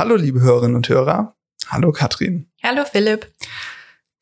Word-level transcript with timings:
Hallo, 0.00 0.16
liebe 0.16 0.40
Hörerinnen 0.40 0.76
und 0.76 0.88
Hörer. 0.88 1.36
Hallo, 1.68 1.92
Katrin. 1.92 2.50
Hallo, 2.62 2.84
Philipp. 2.90 3.30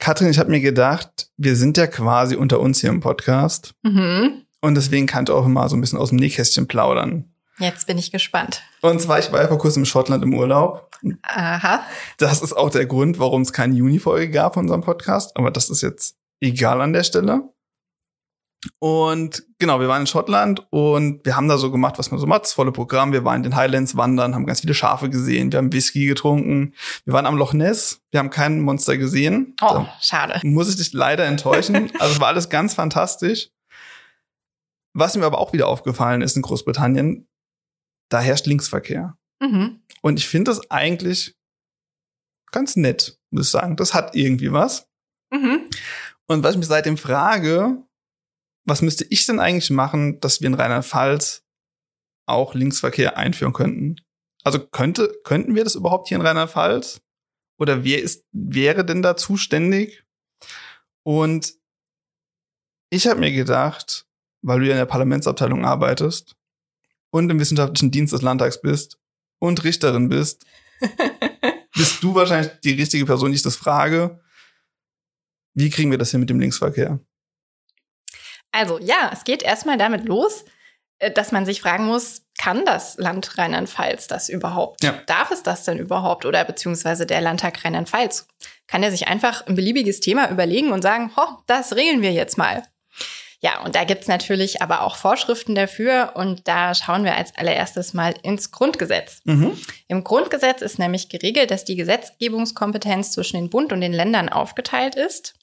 Katrin, 0.00 0.28
ich 0.28 0.40
habe 0.40 0.50
mir 0.50 0.58
gedacht, 0.58 1.30
wir 1.36 1.54
sind 1.54 1.76
ja 1.76 1.86
quasi 1.86 2.34
unter 2.34 2.58
uns 2.58 2.80
hier 2.80 2.90
im 2.90 2.98
Podcast. 2.98 3.74
Mhm. 3.84 4.42
Und 4.60 4.74
deswegen 4.74 5.06
kann 5.06 5.22
ich 5.22 5.30
auch 5.30 5.46
immer 5.46 5.68
so 5.68 5.76
ein 5.76 5.80
bisschen 5.80 6.00
aus 6.00 6.08
dem 6.08 6.18
Nähkästchen 6.18 6.66
plaudern. 6.66 7.32
Jetzt 7.60 7.86
bin 7.86 7.96
ich 7.96 8.10
gespannt. 8.10 8.60
Und 8.80 9.00
zwar, 9.00 9.20
ich 9.20 9.30
war 9.30 9.40
ja 9.40 9.46
vor 9.46 9.58
kurzem 9.58 9.82
in 9.82 9.86
Schottland 9.86 10.24
im 10.24 10.34
Urlaub. 10.34 10.90
Aha. 11.22 11.84
Das 12.16 12.42
ist 12.42 12.54
auch 12.54 12.70
der 12.70 12.86
Grund, 12.86 13.20
warum 13.20 13.42
es 13.42 13.52
keine 13.52 13.76
Juni-Folge 13.76 14.32
gab 14.32 14.54
von 14.54 14.64
unserem 14.64 14.80
Podcast. 14.80 15.36
Aber 15.36 15.52
das 15.52 15.70
ist 15.70 15.82
jetzt 15.82 16.16
egal 16.40 16.80
an 16.80 16.92
der 16.92 17.04
Stelle. 17.04 17.50
Und 18.80 19.44
genau, 19.58 19.78
wir 19.80 19.86
waren 19.88 20.00
in 20.02 20.06
Schottland 20.08 20.66
und 20.70 21.24
wir 21.24 21.36
haben 21.36 21.48
da 21.48 21.58
so 21.58 21.70
gemacht, 21.70 21.96
was 21.98 22.10
man 22.10 22.18
so 22.18 22.26
macht, 22.26 22.42
das 22.42 22.52
volle 22.52 22.72
Programm. 22.72 23.12
Wir 23.12 23.24
waren 23.24 23.36
in 23.36 23.42
den 23.44 23.56
Highlands 23.56 23.96
wandern, 23.96 24.34
haben 24.34 24.46
ganz 24.46 24.62
viele 24.62 24.74
Schafe 24.74 25.08
gesehen, 25.10 25.52
wir 25.52 25.58
haben 25.58 25.72
Whisky 25.72 26.06
getrunken, 26.06 26.74
wir 27.04 27.14
waren 27.14 27.26
am 27.26 27.36
Loch 27.36 27.52
Ness, 27.52 28.00
wir 28.10 28.18
haben 28.18 28.30
keinen 28.30 28.60
Monster 28.60 28.96
gesehen. 28.96 29.54
Oh, 29.62 29.66
Da 29.68 29.94
schade. 30.00 30.40
muss 30.42 30.68
ich 30.68 30.76
dich 30.76 30.92
leider 30.92 31.24
enttäuschen. 31.24 31.90
Also 32.00 32.14
es 32.14 32.20
war 32.20 32.28
alles 32.28 32.48
ganz 32.48 32.74
fantastisch. 32.74 33.50
Was 34.92 35.16
mir 35.16 35.26
aber 35.26 35.38
auch 35.38 35.52
wieder 35.52 35.68
aufgefallen 35.68 36.22
ist 36.22 36.34
in 36.36 36.42
Großbritannien, 36.42 37.28
da 38.10 38.20
herrscht 38.20 38.46
Linksverkehr. 38.46 39.16
Mhm. 39.40 39.82
Und 40.02 40.18
ich 40.18 40.26
finde 40.26 40.50
das 40.50 40.68
eigentlich 40.70 41.36
ganz 42.50 42.74
nett, 42.74 43.18
muss 43.30 43.46
ich 43.46 43.50
sagen. 43.50 43.76
Das 43.76 43.94
hat 43.94 44.16
irgendwie 44.16 44.50
was. 44.52 44.88
Mhm. 45.30 45.68
Und 46.26 46.42
was 46.42 46.52
ich 46.52 46.58
mich 46.58 46.66
seitdem 46.66 46.96
frage, 46.96 47.84
was 48.68 48.82
müsste 48.82 49.04
ich 49.04 49.26
denn 49.26 49.40
eigentlich 49.40 49.70
machen, 49.70 50.20
dass 50.20 50.40
wir 50.40 50.46
in 50.48 50.54
Rheinland-Pfalz 50.54 51.44
auch 52.26 52.54
Linksverkehr 52.54 53.16
einführen 53.16 53.52
könnten? 53.52 53.96
Also 54.44 54.58
könnte, 54.58 55.12
könnten 55.24 55.54
wir 55.54 55.64
das 55.64 55.74
überhaupt 55.74 56.08
hier 56.08 56.16
in 56.16 56.26
Rheinland-Pfalz? 56.26 57.00
Oder 57.58 57.84
wer 57.84 58.02
ist, 58.02 58.24
wäre 58.32 58.84
denn 58.84 59.02
da 59.02 59.16
zuständig? 59.16 60.04
Und 61.02 61.54
ich 62.90 63.06
habe 63.06 63.20
mir 63.20 63.32
gedacht, 63.32 64.06
weil 64.42 64.60
du 64.60 64.66
ja 64.66 64.72
in 64.72 64.78
der 64.78 64.86
Parlamentsabteilung 64.86 65.64
arbeitest 65.64 66.36
und 67.10 67.30
im 67.30 67.40
wissenschaftlichen 67.40 67.90
Dienst 67.90 68.12
des 68.12 68.22
Landtags 68.22 68.60
bist 68.60 68.98
und 69.40 69.64
Richterin 69.64 70.08
bist, 70.08 70.46
bist 71.74 72.02
du 72.02 72.14
wahrscheinlich 72.14 72.52
die 72.60 72.72
richtige 72.72 73.06
Person, 73.06 73.30
die 73.30 73.36
ich 73.36 73.42
das 73.42 73.56
frage. 73.56 74.20
Wie 75.54 75.70
kriegen 75.70 75.90
wir 75.90 75.98
das 75.98 76.12
hin 76.12 76.20
mit 76.20 76.30
dem 76.30 76.40
Linksverkehr? 76.40 77.00
Also 78.52 78.78
ja, 78.78 79.10
es 79.12 79.24
geht 79.24 79.42
erstmal 79.42 79.78
damit 79.78 80.04
los, 80.06 80.44
äh, 80.98 81.10
dass 81.10 81.32
man 81.32 81.46
sich 81.46 81.60
fragen 81.60 81.86
muss, 81.86 82.22
kann 82.38 82.64
das 82.64 82.96
Land 82.98 83.36
Rheinland-Pfalz 83.36 84.06
das 84.06 84.28
überhaupt? 84.28 84.82
Ja. 84.82 84.94
Darf 85.06 85.30
es 85.30 85.42
das 85.42 85.64
denn 85.64 85.78
überhaupt? 85.78 86.24
Oder 86.24 86.44
beziehungsweise 86.44 87.04
der 87.04 87.20
Landtag 87.20 87.64
Rheinland-Pfalz? 87.64 88.28
Kann 88.66 88.82
er 88.82 88.90
sich 88.90 89.08
einfach 89.08 89.46
ein 89.46 89.56
beliebiges 89.56 90.00
Thema 90.00 90.30
überlegen 90.30 90.72
und 90.72 90.82
sagen, 90.82 91.10
ho, 91.16 91.22
das 91.46 91.74
regeln 91.74 92.02
wir 92.02 92.12
jetzt 92.12 92.38
mal. 92.38 92.62
Ja, 93.40 93.60
und 93.62 93.76
da 93.76 93.84
gibt's 93.84 94.08
natürlich 94.08 94.62
aber 94.62 94.82
auch 94.82 94.96
Vorschriften 94.96 95.54
dafür 95.54 96.12
und 96.16 96.48
da 96.48 96.74
schauen 96.74 97.04
wir 97.04 97.14
als 97.14 97.36
allererstes 97.36 97.94
mal 97.94 98.14
ins 98.22 98.50
Grundgesetz. 98.50 99.20
Mhm. 99.24 99.56
Im 99.86 100.02
Grundgesetz 100.02 100.60
ist 100.60 100.80
nämlich 100.80 101.08
geregelt, 101.08 101.52
dass 101.52 101.64
die 101.64 101.76
Gesetzgebungskompetenz 101.76 103.12
zwischen 103.12 103.36
den 103.36 103.48
Bund 103.48 103.72
und 103.72 103.80
den 103.80 103.92
Ländern 103.92 104.28
aufgeteilt 104.28 104.96
ist. 104.96 105.34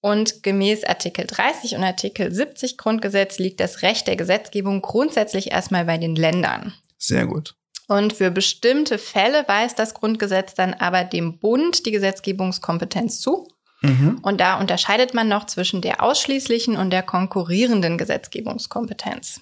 Und 0.00 0.42
gemäß 0.42 0.84
Artikel 0.84 1.26
30 1.26 1.74
und 1.76 1.82
Artikel 1.82 2.32
70 2.32 2.78
Grundgesetz 2.78 3.38
liegt 3.38 3.60
das 3.60 3.82
Recht 3.82 4.06
der 4.06 4.16
Gesetzgebung 4.16 4.82
grundsätzlich 4.82 5.50
erstmal 5.50 5.84
bei 5.84 5.98
den 5.98 6.14
Ländern. 6.14 6.74
Sehr 6.98 7.26
gut. 7.26 7.54
Und 7.88 8.12
für 8.12 8.30
bestimmte 8.30 8.98
Fälle 8.98 9.44
weist 9.46 9.78
das 9.78 9.94
Grundgesetz 9.94 10.54
dann 10.54 10.74
aber 10.74 11.04
dem 11.04 11.38
Bund 11.38 11.86
die 11.86 11.92
Gesetzgebungskompetenz 11.92 13.20
zu. 13.20 13.48
Mhm. 13.82 14.18
Und 14.22 14.40
da 14.40 14.58
unterscheidet 14.58 15.14
man 15.14 15.28
noch 15.28 15.46
zwischen 15.46 15.82
der 15.82 16.02
ausschließlichen 16.02 16.76
und 16.76 16.90
der 16.90 17.02
konkurrierenden 17.02 17.98
Gesetzgebungskompetenz. 17.98 19.40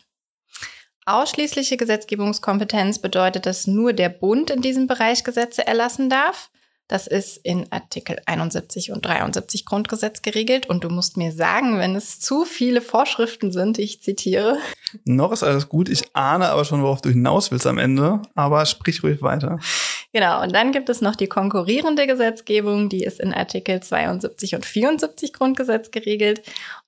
Ausschließliche 1.06 1.76
Gesetzgebungskompetenz 1.76 2.98
bedeutet, 2.98 3.46
dass 3.46 3.66
nur 3.66 3.92
der 3.92 4.08
Bund 4.08 4.50
in 4.50 4.62
diesem 4.62 4.86
Bereich 4.86 5.22
Gesetze 5.22 5.66
erlassen 5.66 6.08
darf. 6.08 6.50
Das 6.86 7.06
ist 7.06 7.38
in 7.38 7.72
Artikel 7.72 8.20
71 8.26 8.92
und 8.92 9.06
73 9.06 9.64
Grundgesetz 9.64 10.20
geregelt. 10.20 10.66
Und 10.68 10.84
du 10.84 10.90
musst 10.90 11.16
mir 11.16 11.32
sagen, 11.32 11.78
wenn 11.78 11.96
es 11.96 12.20
zu 12.20 12.44
viele 12.44 12.82
Vorschriften 12.82 13.52
sind, 13.52 13.78
ich 13.78 14.02
zitiere. 14.02 14.58
Noch 15.04 15.32
ist 15.32 15.42
alles 15.42 15.68
gut. 15.68 15.88
Ich 15.88 16.14
ahne 16.14 16.50
aber 16.50 16.66
schon, 16.66 16.82
worauf 16.82 17.00
du 17.00 17.08
hinaus 17.08 17.50
willst 17.50 17.66
am 17.66 17.78
Ende. 17.78 18.20
Aber 18.34 18.66
sprich 18.66 19.02
ruhig 19.02 19.22
weiter. 19.22 19.58
Genau, 20.12 20.42
und 20.42 20.54
dann 20.54 20.72
gibt 20.72 20.90
es 20.90 21.00
noch 21.00 21.16
die 21.16 21.26
konkurrierende 21.26 22.06
Gesetzgebung, 22.06 22.88
die 22.88 23.02
ist 23.02 23.18
in 23.18 23.34
Artikel 23.34 23.82
72 23.82 24.54
und 24.54 24.64
74 24.64 25.32
Grundgesetz 25.32 25.90
geregelt. 25.90 26.42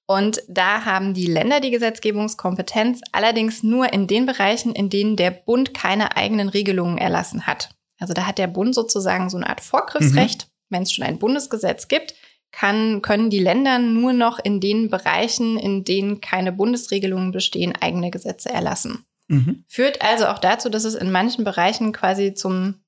Und 0.06 0.42
da 0.46 0.84
haben 0.84 1.14
die 1.14 1.26
Länder 1.26 1.58
die 1.58 1.72
Gesetzgebungskompetenz, 1.72 3.00
allerdings 3.10 3.64
nur 3.64 3.92
in 3.92 4.06
den 4.06 4.26
Bereichen, 4.26 4.72
in 4.72 4.90
denen 4.90 5.16
der 5.16 5.32
Bund 5.32 5.74
keine 5.74 6.16
eigenen 6.16 6.48
Regelungen 6.48 6.98
erlassen 6.98 7.48
hat. 7.48 7.70
Also 7.98 8.14
da 8.14 8.26
hat 8.26 8.38
der 8.38 8.46
Bund 8.46 8.74
sozusagen 8.74 9.30
so 9.30 9.36
eine 9.36 9.48
Art 9.48 9.60
Vorgriffsrecht. 9.60 10.48
Wenn 10.68 10.82
es 10.82 10.92
schon 10.92 11.04
ein 11.04 11.18
Bundesgesetz 11.18 11.88
gibt, 11.88 12.14
kann, 12.50 13.02
können 13.02 13.30
die 13.30 13.38
Länder 13.38 13.78
nur 13.78 14.12
noch 14.12 14.38
in 14.38 14.60
den 14.60 14.88
Bereichen, 14.88 15.58
in 15.58 15.84
denen 15.84 16.20
keine 16.20 16.52
Bundesregelungen 16.52 17.30
bestehen, 17.30 17.74
eigene 17.80 18.10
Gesetze 18.10 18.50
erlassen. 18.50 19.04
Mhm. 19.28 19.64
Führt 19.66 20.02
also 20.02 20.26
auch 20.26 20.38
dazu, 20.38 20.68
dass 20.68 20.84
es 20.84 20.94
in 20.94 21.10
manchen 21.10 21.44
Bereichen 21.44 21.92
quasi 21.92 22.34
zum, 22.34 22.82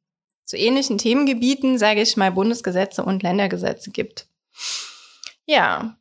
zu 0.45 0.57
ähnlichen 0.57 0.99
Themengebieten, 0.99 1.79
sage 1.79 2.01
ich 2.01 2.17
mal, 2.17 2.33
Bundesgesetze 2.33 3.05
und 3.05 3.23
Ländergesetze 3.23 3.91
gibt. 3.91 4.29
Ja, 5.47 5.97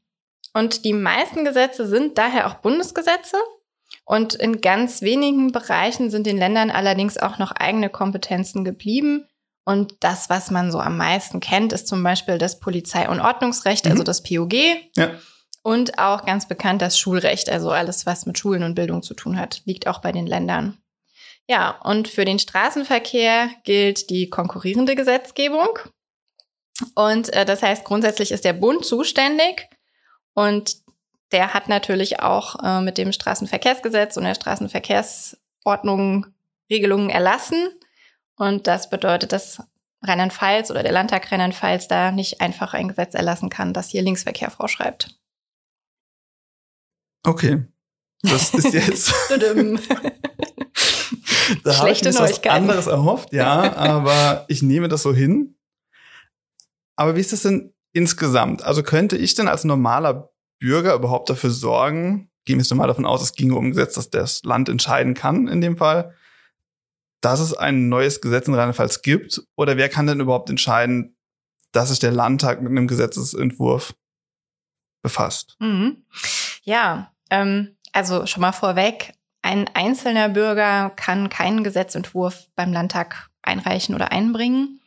und 0.53 0.85
die 0.85 0.93
meisten 0.93 1.45
Gesetze 1.45 1.87
sind 1.87 2.17
daher 2.17 2.47
auch 2.47 2.55
Bundesgesetze. 2.55 3.37
Und 4.07 4.35
in 4.35 4.61
ganz 4.61 5.01
wenigen 5.01 5.51
Bereichen 5.51 6.09
sind 6.09 6.25
den 6.25 6.37
Ländern 6.37 6.71
allerdings 6.71 7.17
auch 7.17 7.39
noch 7.39 7.51
eigene 7.51 7.89
Kompetenzen 7.89 8.63
geblieben. 8.63 9.27
Und 9.65 9.95
das, 9.99 10.29
was 10.29 10.49
man 10.49 10.71
so 10.71 10.79
am 10.79 10.95
meisten 10.95 11.41
kennt, 11.41 11.73
ist 11.73 11.89
zum 11.89 12.01
Beispiel 12.03 12.37
das 12.37 12.61
Polizei- 12.61 13.09
und 13.09 13.19
Ordnungsrecht, 13.19 13.83
Mhm. 13.83 13.91
also 13.91 14.03
das 14.03 14.23
POG. 14.23 14.53
Ja. 14.95 15.11
Und 15.61 15.99
auch 15.99 16.25
ganz 16.25 16.47
bekannt 16.47 16.81
das 16.81 16.97
Schulrecht, 16.97 17.49
also 17.49 17.69
alles, 17.71 18.05
was 18.05 18.25
mit 18.25 18.39
Schulen 18.39 18.63
und 18.63 18.75
Bildung 18.75 19.03
zu 19.03 19.13
tun 19.13 19.37
hat, 19.37 19.61
liegt 19.65 19.87
auch 19.87 19.99
bei 19.99 20.13
den 20.13 20.25
Ländern. 20.25 20.77
Ja, 21.49 21.71
und 21.83 22.07
für 22.07 22.23
den 22.23 22.39
Straßenverkehr 22.39 23.49
gilt 23.65 24.09
die 24.09 24.29
konkurrierende 24.29 24.95
Gesetzgebung. 24.95 25.79
Und 26.95 27.33
äh, 27.33 27.43
das 27.43 27.61
heißt, 27.61 27.83
grundsätzlich 27.83 28.31
ist 28.31 28.45
der 28.45 28.53
Bund 28.53 28.85
zuständig 28.85 29.67
und 30.33 30.77
der 31.31 31.53
hat 31.53 31.69
natürlich 31.69 32.21
auch 32.21 32.63
äh, 32.63 32.81
mit 32.81 32.97
dem 32.97 33.11
Straßenverkehrsgesetz 33.11 34.17
und 34.17 34.23
der 34.23 34.35
Straßenverkehrsordnung 34.35 36.27
Regelungen 36.69 37.09
erlassen. 37.09 37.69
Und 38.35 38.67
das 38.67 38.89
bedeutet, 38.89 39.31
dass 39.31 39.61
Rheinland-Pfalz 40.03 40.71
oder 40.71 40.83
der 40.83 40.91
Landtag 40.91 41.31
Rheinland-Pfalz 41.31 41.87
da 41.87 42.11
nicht 42.11 42.41
einfach 42.41 42.73
ein 42.73 42.87
Gesetz 42.87 43.13
erlassen 43.13 43.49
kann, 43.49 43.73
das 43.73 43.89
hier 43.89 44.01
Linksverkehr 44.01 44.51
vorschreibt. 44.51 45.17
Okay. 47.25 47.65
Das 48.21 48.53
ist 48.53 48.73
jetzt. 48.73 49.13
Da 51.63 51.77
habe 51.77 51.91
ich 51.91 52.03
mir 52.03 52.13
was 52.13 52.43
anderes 52.43 52.87
erhofft, 52.87 53.31
ja, 53.31 53.73
aber 53.75 54.45
ich 54.49 54.61
nehme 54.61 54.89
das 54.89 55.03
so 55.03 55.13
hin. 55.13 55.55
Aber 56.97 57.15
wie 57.15 57.21
ist 57.21 57.31
das 57.31 57.43
denn 57.43 57.73
insgesamt? 57.93 58.63
Also 58.63 58.83
könnte 58.83 59.17
ich 59.17 59.35
denn 59.35 59.47
als 59.47 59.63
normaler 59.63 60.33
Bürger 60.59 60.95
überhaupt 60.95 61.29
dafür 61.29 61.51
sorgen, 61.51 62.29
gehen 62.45 62.57
wir 62.57 62.63
jetzt 62.63 62.73
mal 62.73 62.87
davon 62.87 63.05
aus, 63.05 63.21
es 63.21 63.33
ginge 63.33 63.55
um 63.55 63.71
Gesetz, 63.71 63.95
dass 63.95 64.09
das 64.09 64.43
Land 64.43 64.69
entscheiden 64.69 65.13
kann 65.13 65.47
in 65.47 65.61
dem 65.61 65.77
Fall, 65.77 66.15
dass 67.21 67.39
es 67.39 67.53
ein 67.53 67.89
neues 67.89 68.21
Gesetz 68.21 68.47
in 68.47 68.53
Rheinland-Pfalz 68.53 69.01
gibt? 69.01 69.43
Oder 69.55 69.77
wer 69.77 69.89
kann 69.89 70.07
denn 70.07 70.19
überhaupt 70.19 70.49
entscheiden, 70.49 71.17
dass 71.71 71.89
sich 71.89 71.99
der 71.99 72.11
Landtag 72.11 72.61
mit 72.61 72.71
einem 72.71 72.87
Gesetzesentwurf 72.87 73.95
befasst? 75.01 75.55
Mhm. 75.59 76.05
Ja, 76.63 77.11
ähm, 77.29 77.75
also 77.91 78.25
schon 78.25 78.41
mal 78.41 78.51
vorweg, 78.51 79.13
ein 79.41 79.69
einzelner 79.73 80.29
Bürger 80.29 80.89
kann 80.91 81.29
keinen 81.29 81.63
Gesetzentwurf 81.63 82.47
beim 82.55 82.73
Landtag 82.73 83.29
einreichen 83.41 83.95
oder 83.95 84.11
einbringen. 84.11 84.81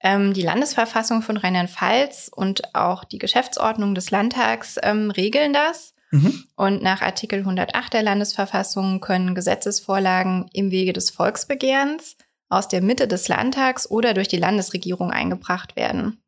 Ähm, 0.00 0.32
die 0.34 0.42
Landesverfassung 0.42 1.22
von 1.22 1.36
Rheinland-Pfalz 1.36 2.30
und 2.34 2.74
auch 2.74 3.04
die 3.04 3.18
Geschäftsordnung 3.18 3.94
des 3.94 4.10
Landtags 4.10 4.76
ähm, 4.82 5.10
regeln 5.10 5.52
das. 5.52 5.94
Mhm. 6.10 6.44
Und 6.54 6.82
nach 6.82 7.02
Artikel 7.02 7.40
108 7.40 7.92
der 7.92 8.02
Landesverfassung 8.02 9.00
können 9.00 9.34
Gesetzesvorlagen 9.34 10.48
im 10.52 10.70
Wege 10.70 10.92
des 10.92 11.10
Volksbegehrens 11.10 12.16
aus 12.48 12.68
der 12.68 12.80
Mitte 12.80 13.08
des 13.08 13.28
Landtags 13.28 13.90
oder 13.90 14.14
durch 14.14 14.28
die 14.28 14.36
Landesregierung 14.36 15.10
eingebracht 15.10 15.76
werden. 15.76 16.22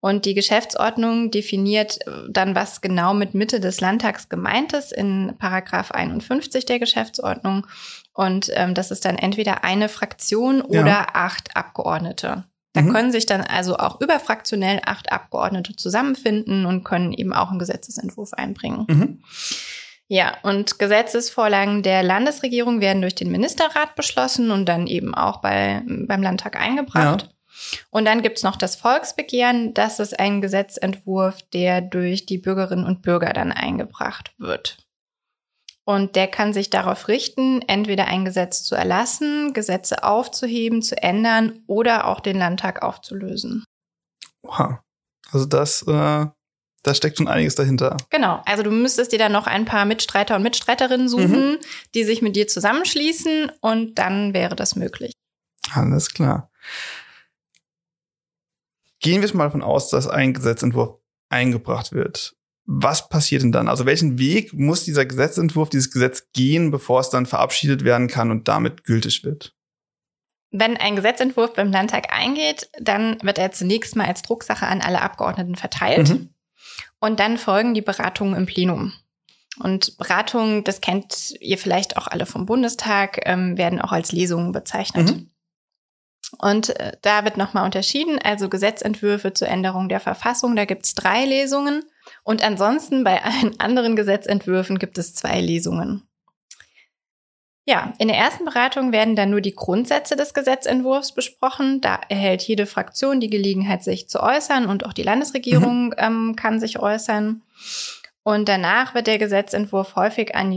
Und 0.00 0.24
die 0.24 0.34
Geschäftsordnung 0.34 1.30
definiert 1.30 2.06
äh, 2.06 2.10
dann, 2.30 2.54
was 2.54 2.80
genau 2.80 3.14
mit 3.14 3.34
Mitte 3.34 3.60
des 3.60 3.80
Landtags 3.80 4.28
gemeint 4.28 4.72
ist 4.72 4.92
in 4.92 5.34
Paragraph 5.38 5.90
51 5.90 6.64
der 6.66 6.78
Geschäftsordnung. 6.78 7.66
Und 8.16 8.50
ähm, 8.54 8.72
das 8.72 8.90
ist 8.90 9.04
dann 9.04 9.18
entweder 9.18 9.62
eine 9.62 9.90
Fraktion 9.90 10.62
oder 10.62 10.86
ja. 10.86 11.06
acht 11.12 11.54
Abgeordnete. 11.54 12.44
Da 12.72 12.80
mhm. 12.80 12.92
können 12.92 13.12
sich 13.12 13.26
dann 13.26 13.42
also 13.42 13.76
auch 13.76 14.00
überfraktionell 14.00 14.80
acht 14.86 15.12
Abgeordnete 15.12 15.76
zusammenfinden 15.76 16.64
und 16.64 16.82
können 16.82 17.12
eben 17.12 17.34
auch 17.34 17.50
einen 17.50 17.58
Gesetzesentwurf 17.58 18.32
einbringen. 18.32 18.86
Mhm. 18.88 19.22
Ja, 20.08 20.34
und 20.42 20.78
Gesetzesvorlagen 20.78 21.82
der 21.82 22.02
Landesregierung 22.02 22.80
werden 22.80 23.02
durch 23.02 23.14
den 23.14 23.30
Ministerrat 23.30 23.96
beschlossen 23.96 24.50
und 24.50 24.66
dann 24.66 24.86
eben 24.86 25.14
auch 25.14 25.42
bei, 25.42 25.82
beim 25.86 26.22
Landtag 26.22 26.58
eingebracht. 26.58 27.22
Ja. 27.22 27.28
Und 27.90 28.06
dann 28.06 28.22
gibt's 28.22 28.42
noch 28.42 28.56
das 28.56 28.76
Volksbegehren. 28.76 29.74
Das 29.74 29.98
ist 29.98 30.18
ein 30.18 30.40
Gesetzentwurf, 30.40 31.42
der 31.52 31.82
durch 31.82 32.24
die 32.24 32.38
Bürgerinnen 32.38 32.84
und 32.84 33.02
Bürger 33.02 33.32
dann 33.32 33.52
eingebracht 33.52 34.32
wird. 34.38 34.85
Und 35.88 36.16
der 36.16 36.26
kann 36.26 36.52
sich 36.52 36.68
darauf 36.68 37.06
richten, 37.06 37.62
entweder 37.62 38.06
ein 38.06 38.24
Gesetz 38.24 38.64
zu 38.64 38.74
erlassen, 38.74 39.52
Gesetze 39.52 40.02
aufzuheben, 40.02 40.82
zu 40.82 41.00
ändern 41.00 41.62
oder 41.68 42.08
auch 42.08 42.18
den 42.18 42.36
Landtag 42.36 42.82
aufzulösen. 42.82 43.64
Wow. 44.42 44.78
Also 45.30 45.46
das, 45.46 45.82
äh, 45.82 46.26
da 46.82 46.94
steckt 46.94 47.18
schon 47.18 47.28
einiges 47.28 47.54
dahinter. 47.54 47.96
Genau. 48.10 48.42
Also 48.46 48.64
du 48.64 48.72
müsstest 48.72 49.12
dir 49.12 49.18
dann 49.20 49.30
noch 49.30 49.46
ein 49.46 49.64
paar 49.64 49.84
Mitstreiter 49.84 50.34
und 50.34 50.42
Mitstreiterinnen 50.42 51.08
suchen, 51.08 51.50
mhm. 51.52 51.58
die 51.94 52.02
sich 52.02 52.20
mit 52.20 52.34
dir 52.34 52.48
zusammenschließen 52.48 53.52
und 53.60 53.96
dann 53.96 54.34
wäre 54.34 54.56
das 54.56 54.74
möglich. 54.74 55.12
Alles 55.72 56.12
klar. 56.12 56.50
Gehen 59.00 59.22
wir 59.22 59.36
mal 59.36 59.44
davon 59.44 59.62
aus, 59.62 59.90
dass 59.90 60.08
ein 60.08 60.34
Gesetzentwurf 60.34 60.98
eingebracht 61.28 61.92
wird. 61.92 62.35
Was 62.66 63.08
passiert 63.08 63.42
denn 63.42 63.52
dann? 63.52 63.68
Also 63.68 63.86
welchen 63.86 64.18
Weg 64.18 64.52
muss 64.52 64.84
dieser 64.84 65.06
Gesetzentwurf, 65.06 65.68
dieses 65.68 65.92
Gesetz 65.92 66.26
gehen, 66.32 66.72
bevor 66.72 67.00
es 67.00 67.10
dann 67.10 67.24
verabschiedet 67.24 67.84
werden 67.84 68.08
kann 68.08 68.32
und 68.32 68.48
damit 68.48 68.84
gültig 68.84 69.22
wird? 69.22 69.54
Wenn 70.50 70.76
ein 70.76 70.96
Gesetzentwurf 70.96 71.54
beim 71.54 71.70
Landtag 71.70 72.12
eingeht, 72.12 72.70
dann 72.80 73.18
wird 73.22 73.38
er 73.38 73.52
zunächst 73.52 73.94
mal 73.94 74.06
als 74.06 74.22
Drucksache 74.22 74.66
an 74.66 74.80
alle 74.80 75.00
Abgeordneten 75.00 75.54
verteilt. 75.54 76.08
Mhm. 76.08 76.30
Und 76.98 77.20
dann 77.20 77.38
folgen 77.38 77.74
die 77.74 77.82
Beratungen 77.82 78.34
im 78.34 78.46
Plenum. 78.46 78.92
Und 79.58 79.96
Beratungen, 79.96 80.64
das 80.64 80.80
kennt 80.80 81.34
ihr 81.40 81.58
vielleicht 81.58 81.96
auch 81.96 82.08
alle 82.08 82.26
vom 82.26 82.46
Bundestag, 82.46 83.20
ähm, 83.24 83.56
werden 83.56 83.80
auch 83.80 83.92
als 83.92 84.12
Lesungen 84.12 84.52
bezeichnet. 84.52 85.14
Mhm. 85.14 85.30
Und 86.38 86.78
äh, 86.80 86.96
da 87.02 87.24
wird 87.24 87.36
nochmal 87.36 87.64
unterschieden, 87.64 88.18
also 88.22 88.48
Gesetzentwürfe 88.48 89.32
zur 89.32 89.48
Änderung 89.48 89.88
der 89.88 90.00
Verfassung, 90.00 90.56
da 90.56 90.64
gibt 90.64 90.84
es 90.84 90.94
drei 90.94 91.24
Lesungen. 91.24 91.84
Und 92.22 92.42
ansonsten 92.42 93.04
bei 93.04 93.22
allen 93.22 93.54
anderen 93.60 93.96
Gesetzentwürfen 93.96 94.78
gibt 94.78 94.98
es 94.98 95.14
zwei 95.14 95.40
Lesungen. 95.40 96.02
Ja, 97.68 97.94
in 97.98 98.06
der 98.06 98.16
ersten 98.16 98.44
Beratung 98.44 98.92
werden 98.92 99.16
dann 99.16 99.30
nur 99.30 99.40
die 99.40 99.54
Grundsätze 99.54 100.14
des 100.14 100.34
Gesetzentwurfs 100.34 101.12
besprochen. 101.12 101.80
Da 101.80 101.98
erhält 102.08 102.42
jede 102.42 102.64
Fraktion 102.64 103.18
die 103.18 103.28
Gelegenheit, 103.28 103.82
sich 103.82 104.08
zu 104.08 104.22
äußern 104.22 104.66
und 104.66 104.86
auch 104.86 104.92
die 104.92 105.02
Landesregierung 105.02 105.86
mhm. 105.86 105.94
ähm, 105.98 106.36
kann 106.36 106.60
sich 106.60 106.78
äußern. 106.78 107.42
Und 108.22 108.48
danach 108.48 108.94
wird 108.94 109.08
der 109.08 109.18
Gesetzentwurf 109.18 109.96
häufig 109.96 110.36
an, 110.36 110.52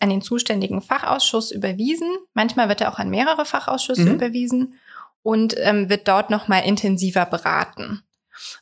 an, 0.00 0.10
den 0.10 0.22
zuständigen 0.22 0.80
Fachausschuss 0.80 1.52
überwiesen. 1.52 2.08
Manchmal 2.32 2.68
wird 2.68 2.80
er 2.80 2.92
auch 2.92 2.98
an 2.98 3.10
mehrere 3.10 3.44
Fachausschüsse 3.44 4.06
mhm. 4.06 4.14
überwiesen 4.14 4.78
und 5.22 5.54
ähm, 5.58 5.90
wird 5.90 6.08
dort 6.08 6.30
nochmal 6.30 6.64
intensiver 6.64 7.26
beraten. 7.26 8.02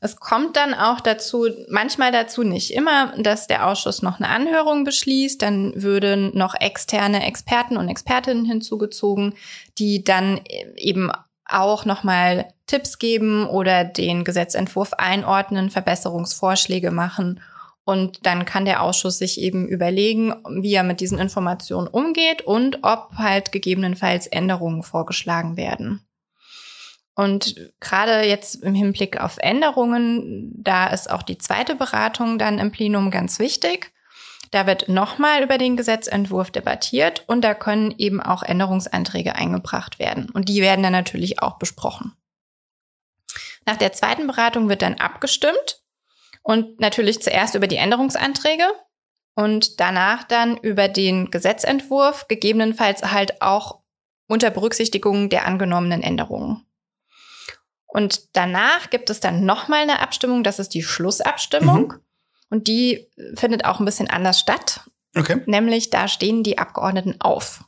Es 0.00 0.16
kommt 0.16 0.56
dann 0.56 0.74
auch 0.74 1.00
dazu, 1.00 1.46
manchmal 1.68 2.12
dazu 2.12 2.42
nicht 2.42 2.72
immer, 2.72 3.12
dass 3.18 3.46
der 3.46 3.66
Ausschuss 3.66 4.02
noch 4.02 4.20
eine 4.20 4.28
Anhörung 4.28 4.84
beschließt. 4.84 5.40
Dann 5.40 5.72
würden 5.74 6.36
noch 6.36 6.54
externe 6.54 7.26
Experten 7.26 7.76
und 7.76 7.88
Expertinnen 7.88 8.44
hinzugezogen, 8.44 9.34
die 9.78 10.04
dann 10.04 10.40
eben 10.76 11.10
auch 11.46 11.84
nochmal 11.84 12.48
Tipps 12.66 12.98
geben 12.98 13.46
oder 13.46 13.84
den 13.84 14.24
Gesetzentwurf 14.24 14.94
einordnen, 14.94 15.70
Verbesserungsvorschläge 15.70 16.90
machen. 16.90 17.40
Und 17.84 18.26
dann 18.26 18.44
kann 18.44 18.64
der 18.64 18.82
Ausschuss 18.82 19.18
sich 19.18 19.40
eben 19.40 19.66
überlegen, 19.66 20.34
wie 20.60 20.74
er 20.74 20.84
mit 20.84 21.00
diesen 21.00 21.18
Informationen 21.18 21.88
umgeht 21.88 22.42
und 22.42 22.78
ob 22.82 23.14
halt 23.16 23.50
gegebenenfalls 23.50 24.28
Änderungen 24.28 24.82
vorgeschlagen 24.82 25.56
werden. 25.56 26.06
Und 27.14 27.72
gerade 27.80 28.26
jetzt 28.26 28.62
im 28.62 28.74
Hinblick 28.74 29.20
auf 29.20 29.36
Änderungen, 29.38 30.52
da 30.56 30.86
ist 30.86 31.10
auch 31.10 31.22
die 31.22 31.38
zweite 31.38 31.74
Beratung 31.74 32.38
dann 32.38 32.58
im 32.58 32.72
Plenum 32.72 33.10
ganz 33.10 33.38
wichtig. 33.38 33.92
Da 34.50 34.66
wird 34.66 34.88
nochmal 34.88 35.42
über 35.42 35.58
den 35.58 35.76
Gesetzentwurf 35.76 36.50
debattiert 36.50 37.24
und 37.26 37.42
da 37.42 37.54
können 37.54 37.94
eben 37.96 38.20
auch 38.20 38.42
Änderungsanträge 38.42 39.34
eingebracht 39.34 39.98
werden. 39.98 40.30
Und 40.30 40.48
die 40.48 40.60
werden 40.60 40.82
dann 40.82 40.92
natürlich 40.92 41.40
auch 41.40 41.58
besprochen. 41.58 42.12
Nach 43.64 43.76
der 43.76 43.92
zweiten 43.92 44.26
Beratung 44.26 44.68
wird 44.68 44.82
dann 44.82 44.94
abgestimmt 44.94 45.82
und 46.42 46.80
natürlich 46.80 47.22
zuerst 47.22 47.54
über 47.54 47.66
die 47.66 47.76
Änderungsanträge 47.76 48.64
und 49.34 49.80
danach 49.80 50.24
dann 50.24 50.56
über 50.58 50.88
den 50.88 51.30
Gesetzentwurf, 51.30 52.28
gegebenenfalls 52.28 53.10
halt 53.10 53.40
auch 53.40 53.80
unter 54.28 54.50
Berücksichtigung 54.50 55.30
der 55.30 55.46
angenommenen 55.46 56.02
Änderungen. 56.02 56.66
Und 57.92 58.34
danach 58.34 58.88
gibt 58.88 59.10
es 59.10 59.20
dann 59.20 59.44
nochmal 59.44 59.82
eine 59.82 60.00
Abstimmung, 60.00 60.42
das 60.42 60.58
ist 60.58 60.70
die 60.70 60.82
Schlussabstimmung. 60.82 61.88
Mhm. 61.88 62.00
Und 62.48 62.66
die 62.66 63.06
findet 63.34 63.66
auch 63.66 63.80
ein 63.80 63.84
bisschen 63.84 64.08
anders 64.08 64.40
statt. 64.40 64.80
Okay. 65.14 65.42
Nämlich 65.44 65.90
da 65.90 66.08
stehen 66.08 66.42
die 66.42 66.56
Abgeordneten 66.56 67.20
auf. 67.20 67.64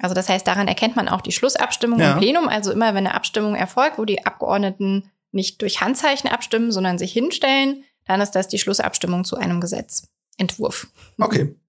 Also 0.00 0.14
das 0.14 0.28
heißt, 0.28 0.46
daran 0.46 0.68
erkennt 0.68 0.94
man 0.94 1.08
auch 1.08 1.20
die 1.20 1.32
Schlussabstimmung 1.32 1.98
ja. 1.98 2.12
im 2.12 2.18
Plenum. 2.18 2.48
Also 2.48 2.70
immer, 2.70 2.94
wenn 2.94 3.06
eine 3.06 3.14
Abstimmung 3.14 3.56
erfolgt, 3.56 3.98
wo 3.98 4.04
die 4.04 4.24
Abgeordneten 4.24 5.10
nicht 5.32 5.60
durch 5.62 5.80
Handzeichen 5.80 6.30
abstimmen, 6.30 6.70
sondern 6.70 6.98
sich 6.98 7.12
hinstellen, 7.12 7.82
dann 8.04 8.20
ist 8.20 8.32
das 8.32 8.46
die 8.46 8.58
Schlussabstimmung 8.58 9.24
zu 9.24 9.36
einem 9.36 9.60
Gesetzentwurf. 9.60 10.88
Okay. 11.18 11.54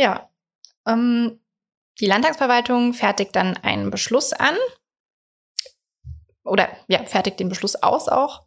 Ja. 0.00 0.30
Ähm, 0.86 1.40
die 1.98 2.06
Landtagsverwaltung 2.06 2.94
fertigt 2.94 3.34
dann 3.34 3.56
einen 3.56 3.90
Beschluss 3.90 4.32
an 4.32 4.54
oder 6.48 6.68
ja, 6.88 7.04
fertigt 7.04 7.40
den 7.40 7.48
Beschluss 7.48 7.76
aus 7.76 8.08
auch. 8.08 8.42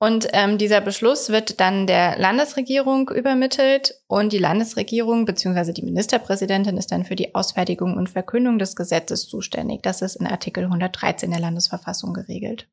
Und 0.00 0.28
ähm, 0.32 0.58
dieser 0.58 0.80
Beschluss 0.80 1.28
wird 1.28 1.58
dann 1.58 1.88
der 1.88 2.16
Landesregierung 2.18 3.10
übermittelt 3.10 3.94
und 4.06 4.32
die 4.32 4.38
Landesregierung 4.38 5.24
bzw. 5.24 5.72
die 5.72 5.82
Ministerpräsidentin 5.82 6.76
ist 6.76 6.92
dann 6.92 7.04
für 7.04 7.16
die 7.16 7.34
Ausfertigung 7.34 7.96
und 7.96 8.08
Verkündung 8.08 8.60
des 8.60 8.76
Gesetzes 8.76 9.28
zuständig. 9.28 9.82
Das 9.82 10.00
ist 10.00 10.16
in 10.16 10.28
Artikel 10.28 10.64
113 10.64 11.30
der 11.30 11.40
Landesverfassung 11.40 12.14
geregelt. 12.14 12.68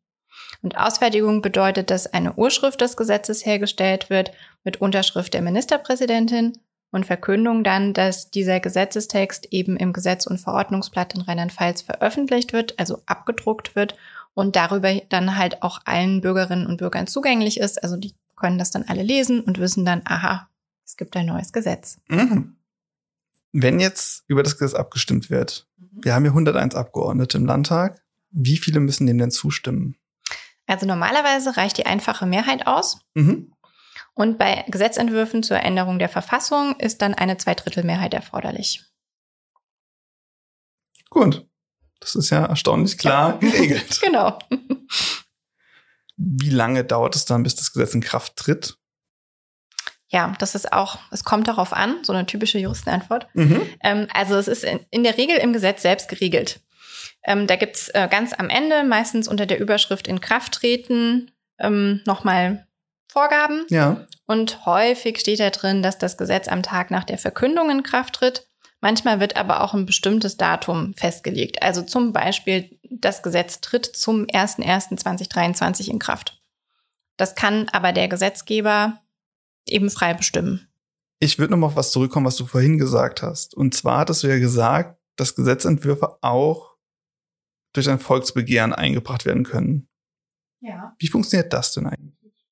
Und 0.62 0.78
Ausfertigung 0.78 1.42
bedeutet, 1.42 1.90
dass 1.90 2.14
eine 2.14 2.34
Urschrift 2.34 2.82
des 2.82 2.96
Gesetzes 2.96 3.46
hergestellt 3.46 4.12
wird 4.12 4.32
mit 4.64 4.80
Unterschrift 4.80 5.34
der 5.34 5.42
Ministerpräsidentin 5.42 6.54
und 6.92 7.08
Verkündung 7.08 7.64
dann, 7.64 7.94
dass 7.94 8.30
dieser 8.30 8.60
Gesetzestext 8.60 9.48
eben 9.52 9.78
im 9.78 9.94
Gesetz- 9.94 10.28
und 10.28 10.38
Verordnungsblatt 10.38 11.16
in 11.16 11.22
Rheinland-Pfalz 11.22 11.82
veröffentlicht 11.82 12.54
wird, 12.54 12.78
also 12.78 13.02
abgedruckt 13.08 13.76
wird 13.76 13.96
und 14.36 14.56
darüber 14.56 14.94
dann 15.10 15.38
halt 15.38 15.64
auch 15.64 15.80
allen 15.86 16.22
Bürgerinnen 16.22 16.68
und 16.68 16.78
Bürgern 16.78 17.08
zugänglich 17.08 17.60
ist. 17.60 17.82
Also 17.82 17.98
die 17.98 18.14
können 18.36 18.60
das 18.60 18.70
dann 18.70 18.84
alle 18.84 19.02
lesen 19.02 19.40
und 19.40 19.58
wissen 19.58 19.86
dann, 19.86 20.02
aha, 20.06 20.50
es 20.86 20.98
gibt 20.98 21.16
ein 21.16 21.26
neues 21.26 21.52
Gesetz. 21.52 22.00
Mhm. 22.08 22.58
Wenn 23.54 23.80
jetzt 23.80 24.26
über 24.28 24.44
das 24.44 24.58
Gesetz 24.58 24.78
abgestimmt 24.78 25.30
wird, 25.30 25.68
mhm. 25.78 26.04
wir 26.04 26.14
haben 26.14 26.24
hier 26.24 26.32
101 26.32 26.76
Abgeordnete 26.76 27.38
im 27.38 27.46
Landtag, 27.46 28.04
wie 28.30 28.58
viele 28.58 28.82
müssen 28.82 29.08
dem 29.08 29.18
denn 29.18 29.32
zustimmen? 29.32 29.96
Also 30.68 30.86
normalerweise 30.86 31.56
reicht 31.58 31.78
die 31.78 31.86
einfache 31.86 32.26
Mehrheit 32.26 32.68
aus. 32.68 33.00
Mhm. 33.14 33.54
Und 34.14 34.38
bei 34.38 34.66
Gesetzentwürfen 34.68 35.44
zur 35.44 35.58
Änderung 35.58 36.00
der 36.00 36.10
Verfassung 36.10 36.76
ist 36.80 37.02
dann 37.02 37.14
eine 37.14 37.38
Zweidrittelmehrheit 37.38 38.14
erforderlich. 38.14 38.84
Gut. 41.10 41.48
Das 42.00 42.16
ist 42.16 42.30
ja 42.30 42.46
erstaunlich 42.46 42.98
klar 42.98 43.40
geregelt. 43.40 44.00
genau. 44.04 44.38
Wie 46.18 46.50
lange 46.50 46.84
dauert 46.84 47.16
es 47.16 47.26
dann, 47.26 47.44
bis 47.44 47.56
das 47.56 47.74
Gesetz 47.74 47.94
in 47.94 48.02
Kraft 48.02 48.36
tritt? 48.36 48.78
Ja, 50.08 50.34
das 50.40 50.56
ist 50.56 50.72
auch, 50.72 51.00
es 51.12 51.24
kommt 51.24 51.48
darauf 51.48 51.74
an, 51.74 52.04
so 52.04 52.14
eine 52.14 52.26
typische 52.26 52.60
Juristenantwort. 52.60 53.28
Mhm. 53.34 53.62
Ähm, 53.84 54.08
also 54.14 54.36
es 54.36 54.48
ist 54.48 54.64
in, 54.64 54.80
in, 54.92 55.04
der 55.04 55.18
Regel 55.18 55.38
im 55.38 55.52
Gesetz 55.52 55.82
selbst 55.82 56.08
geregelt. 56.08 56.62
Ähm, 57.24 57.48
da 57.48 57.56
gibt's 57.56 57.90
äh, 57.90 58.08
ganz 58.10 58.34
am 58.34 58.50
Ende, 58.50 58.84
meistens 58.84 59.28
unter 59.28 59.46
der 59.46 59.60
Überschrift 59.60 60.08
in 60.08 60.22
Kraft 60.22 60.54
treten, 60.54 61.32
ähm, 61.60 62.02
nochmal 62.06 62.68
Vorgaben. 63.12 63.66
Ja. 63.70 64.06
Und 64.26 64.66
häufig 64.66 65.20
steht 65.20 65.40
da 65.40 65.50
drin, 65.50 65.82
dass 65.82 65.98
das 65.98 66.18
Gesetz 66.18 66.48
am 66.48 66.64
Tag 66.64 66.92
nach 66.92 67.04
der 67.04 67.18
Verkündung 67.18 67.70
in 67.70 67.84
Kraft 67.84 68.16
tritt. 68.16 68.48
Manchmal 68.86 69.20
wird 69.20 69.36
aber 69.36 69.62
auch 69.62 69.74
ein 69.74 69.88
bestimmtes 69.88 70.38
Datum 70.38 70.94
festgelegt. 70.94 71.64
Also 71.64 71.82
zum 71.82 72.14
Beispiel, 72.14 72.78
das 72.84 73.24
Gesetz 73.24 73.60
tritt 73.60 73.88
zum 73.88 74.26
01.01.2023 74.26 75.90
in 75.90 75.98
Kraft. 75.98 76.40
Das 77.18 77.34
kann 77.34 77.68
aber 77.70 77.94
der 77.94 78.08
Gesetzgeber 78.10 79.02
eben 79.68 79.90
frei 79.90 80.14
bestimmen. 80.14 80.68
Ich 81.18 81.40
würde 81.40 81.54
noch 81.54 81.58
mal 81.58 81.66
auf 81.66 81.76
was 81.76 81.94
zurückkommen, 81.94 82.28
was 82.28 82.36
du 82.36 82.46
vorhin 82.46 82.78
gesagt 82.78 83.24
hast. 83.24 83.56
Und 83.56 83.74
zwar 83.74 84.02
hattest 84.02 84.22
du 84.22 84.28
ja 84.28 84.38
gesagt, 84.38 85.00
dass 85.16 85.34
Gesetzentwürfe 85.34 86.20
auch 86.22 86.76
durch 87.74 87.90
ein 87.90 87.98
Volksbegehren 87.98 88.72
eingebracht 88.72 89.26
werden 89.26 89.46
können. 89.46 89.88
Ja. 90.60 90.96
Wie 91.00 91.08
funktioniert 91.08 91.52
das 91.52 91.74
denn 91.74 91.88
eigentlich? 91.88 92.46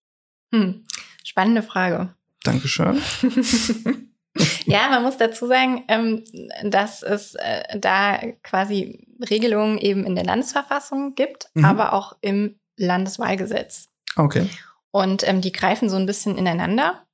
Hm. 0.52 0.84
Spannende 1.24 1.62
Frage. 1.62 2.16
Dankeschön. 2.42 3.00
ja, 4.66 4.90
man 4.90 5.04
muss 5.04 5.18
dazu 5.18 5.48
sagen, 5.48 5.84
ähm, 5.88 6.24
dass 6.64 7.04
es 7.04 7.36
äh, 7.36 7.80
da 7.80 8.20
quasi 8.42 9.06
Regelungen 9.30 9.78
eben 9.78 10.06
in 10.06 10.16
der 10.16 10.26
Landesverfassung 10.26 11.16
gibt, 11.16 11.50
mhm. 11.54 11.66
aber 11.66 11.94
auch 11.94 12.16
im 12.22 12.60
Landeswahlgesetz. 12.78 13.90
Okay. 14.16 14.50
Und 14.92 15.28
ähm, 15.28 15.42
die 15.42 15.52
greifen 15.52 15.90
so 15.90 15.96
ein 15.96 16.06
bisschen 16.06 16.38
ineinander. 16.38 17.06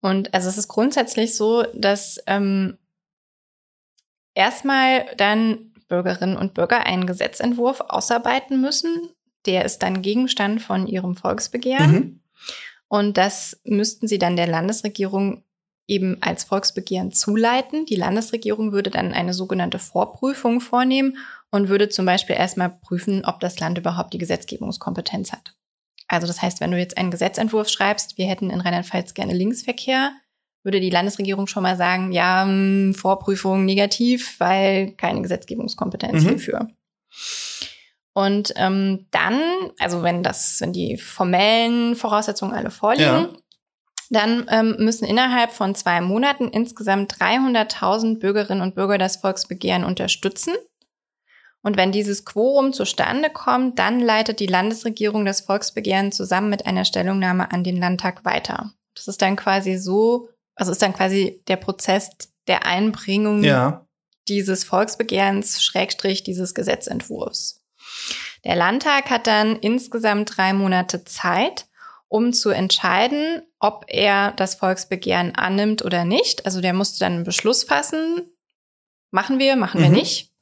Und 0.00 0.32
also 0.34 0.48
es 0.48 0.58
ist 0.58 0.68
grundsätzlich 0.68 1.34
so, 1.34 1.64
dass 1.74 2.22
ähm, 2.26 2.78
erstmal 4.34 5.06
dann 5.16 5.72
Bürgerinnen 5.88 6.36
und 6.36 6.54
Bürger 6.54 6.86
einen 6.86 7.06
Gesetzentwurf 7.06 7.80
ausarbeiten 7.80 8.60
müssen. 8.60 9.10
Der 9.46 9.64
ist 9.64 9.82
dann 9.82 10.02
Gegenstand 10.02 10.62
von 10.62 10.86
ihrem 10.86 11.16
Volksbegehren. 11.16 11.92
Mhm. 11.92 12.20
Und 12.88 13.18
das 13.18 13.60
müssten 13.64 14.08
sie 14.08 14.18
dann 14.18 14.36
der 14.36 14.46
Landesregierung 14.46 15.44
eben 15.88 16.18
als 16.20 16.44
Volksbegehren 16.44 17.10
zuleiten. 17.10 17.86
Die 17.86 17.96
Landesregierung 17.96 18.72
würde 18.72 18.90
dann 18.90 19.12
eine 19.12 19.34
sogenannte 19.34 19.78
Vorprüfung 19.78 20.60
vornehmen 20.60 21.16
und 21.50 21.68
würde 21.68 21.88
zum 21.88 22.06
Beispiel 22.06 22.36
erstmal 22.36 22.68
prüfen, 22.68 23.24
ob 23.24 23.40
das 23.40 23.58
Land 23.58 23.78
überhaupt 23.78 24.12
die 24.12 24.18
Gesetzgebungskompetenz 24.18 25.32
hat. 25.32 25.54
Also 26.06 26.26
das 26.26 26.40
heißt, 26.40 26.60
wenn 26.60 26.70
du 26.70 26.78
jetzt 26.78 26.96
einen 26.96 27.10
Gesetzentwurf 27.10 27.68
schreibst, 27.68 28.18
wir 28.18 28.26
hätten 28.26 28.50
in 28.50 28.60
Rheinland-Pfalz 28.60 29.14
gerne 29.14 29.34
Linksverkehr, 29.34 30.12
würde 30.62 30.80
die 30.80 30.90
Landesregierung 30.90 31.46
schon 31.46 31.62
mal 31.62 31.76
sagen, 31.76 32.12
ja, 32.12 32.44
hm, 32.44 32.94
Vorprüfung 32.94 33.64
negativ, 33.64 34.38
weil 34.38 34.92
keine 34.92 35.22
Gesetzgebungskompetenz 35.22 36.22
mhm. 36.22 36.28
hierfür. 36.28 36.68
Und 38.12 38.52
ähm, 38.56 39.06
dann, 39.10 39.40
also 39.78 40.02
wenn 40.02 40.22
das, 40.22 40.60
wenn 40.60 40.72
die 40.72 40.96
formellen 40.96 41.94
Voraussetzungen 41.94 42.52
alle 42.52 42.70
vorliegen, 42.70 43.04
ja. 43.06 43.28
Dann 44.10 44.46
ähm, 44.50 44.76
müssen 44.78 45.04
innerhalb 45.04 45.52
von 45.52 45.74
zwei 45.74 46.00
Monaten 46.00 46.48
insgesamt 46.48 47.14
300.000 47.14 48.18
Bürgerinnen 48.18 48.62
und 48.62 48.74
Bürger 48.74 48.98
das 48.98 49.16
Volksbegehren 49.16 49.84
unterstützen. 49.84 50.54
Und 51.62 51.76
wenn 51.76 51.92
dieses 51.92 52.24
Quorum 52.24 52.72
zustande 52.72 53.30
kommt, 53.30 53.78
dann 53.78 54.00
leitet 54.00 54.40
die 54.40 54.46
Landesregierung 54.46 55.24
das 55.24 55.40
Volksbegehren 55.40 56.12
zusammen 56.12 56.50
mit 56.50 56.66
einer 56.66 56.84
Stellungnahme 56.84 57.50
an 57.52 57.64
den 57.64 57.76
Landtag 57.76 58.24
weiter. 58.24 58.72
Das 58.94 59.08
ist 59.08 59.20
dann 59.20 59.36
quasi 59.36 59.76
so, 59.76 60.28
also 60.54 60.72
ist 60.72 60.82
dann 60.82 60.94
quasi 60.94 61.42
der 61.48 61.56
Prozess 61.56 62.10
der 62.46 62.64
Einbringung 62.64 63.44
ja. 63.44 63.86
dieses 64.28 64.64
Volksbegehrens, 64.64 65.62
Schrägstrich 65.62 66.22
dieses 66.22 66.54
Gesetzentwurfs. 66.54 67.60
Der 68.44 68.56
Landtag 68.56 69.10
hat 69.10 69.26
dann 69.26 69.56
insgesamt 69.56 70.36
drei 70.36 70.52
Monate 70.52 71.04
Zeit, 71.04 71.66
um 72.08 72.32
zu 72.32 72.50
entscheiden, 72.50 73.42
ob 73.58 73.84
er 73.88 74.32
das 74.32 74.54
Volksbegehren 74.54 75.34
annimmt 75.34 75.84
oder 75.84 76.04
nicht. 76.04 76.46
Also 76.46 76.60
der 76.60 76.72
musste 76.72 77.00
dann 77.00 77.12
einen 77.12 77.24
Beschluss 77.24 77.64
fassen. 77.64 78.30
Machen 79.10 79.38
wir, 79.38 79.56
machen 79.56 79.80
mhm. 79.80 79.84
wir 79.84 79.90
nicht. 79.90 80.32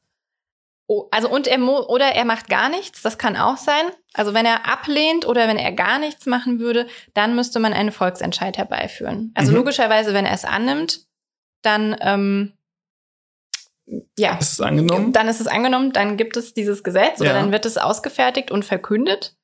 Oh, 0.88 1.08
also 1.10 1.28
und 1.28 1.48
er 1.48 1.60
oder 1.90 2.06
er 2.06 2.24
macht 2.24 2.48
gar 2.48 2.68
nichts, 2.68 3.02
das 3.02 3.18
kann 3.18 3.36
auch 3.36 3.56
sein. 3.56 3.86
Also 4.14 4.34
wenn 4.34 4.46
er 4.46 4.68
ablehnt 4.68 5.26
oder 5.26 5.48
wenn 5.48 5.56
er 5.56 5.72
gar 5.72 5.98
nichts 5.98 6.26
machen 6.26 6.60
würde, 6.60 6.86
dann 7.12 7.34
müsste 7.34 7.58
man 7.58 7.72
einen 7.72 7.90
Volksentscheid 7.90 8.56
herbeiführen. 8.56 9.32
Also 9.34 9.50
mhm. 9.50 9.58
logischerweise, 9.58 10.14
wenn 10.14 10.26
er 10.26 10.34
es 10.34 10.44
annimmt, 10.44 11.06
dann 11.62 11.96
ähm, 12.00 12.52
ja, 14.16 14.36
ist 14.38 14.52
es 14.52 14.60
angenommen? 14.60 15.12
Dann 15.12 15.28
ist 15.28 15.40
es 15.40 15.46
angenommen, 15.46 15.92
dann 15.92 16.16
gibt 16.16 16.36
es 16.36 16.54
dieses 16.54 16.82
Gesetz 16.82 17.20
oder 17.20 17.34
ja. 17.34 17.40
dann 17.40 17.52
wird 17.52 17.66
es 17.66 17.78
ausgefertigt 17.78 18.50
und 18.50 18.64
verkündet. 18.64 19.35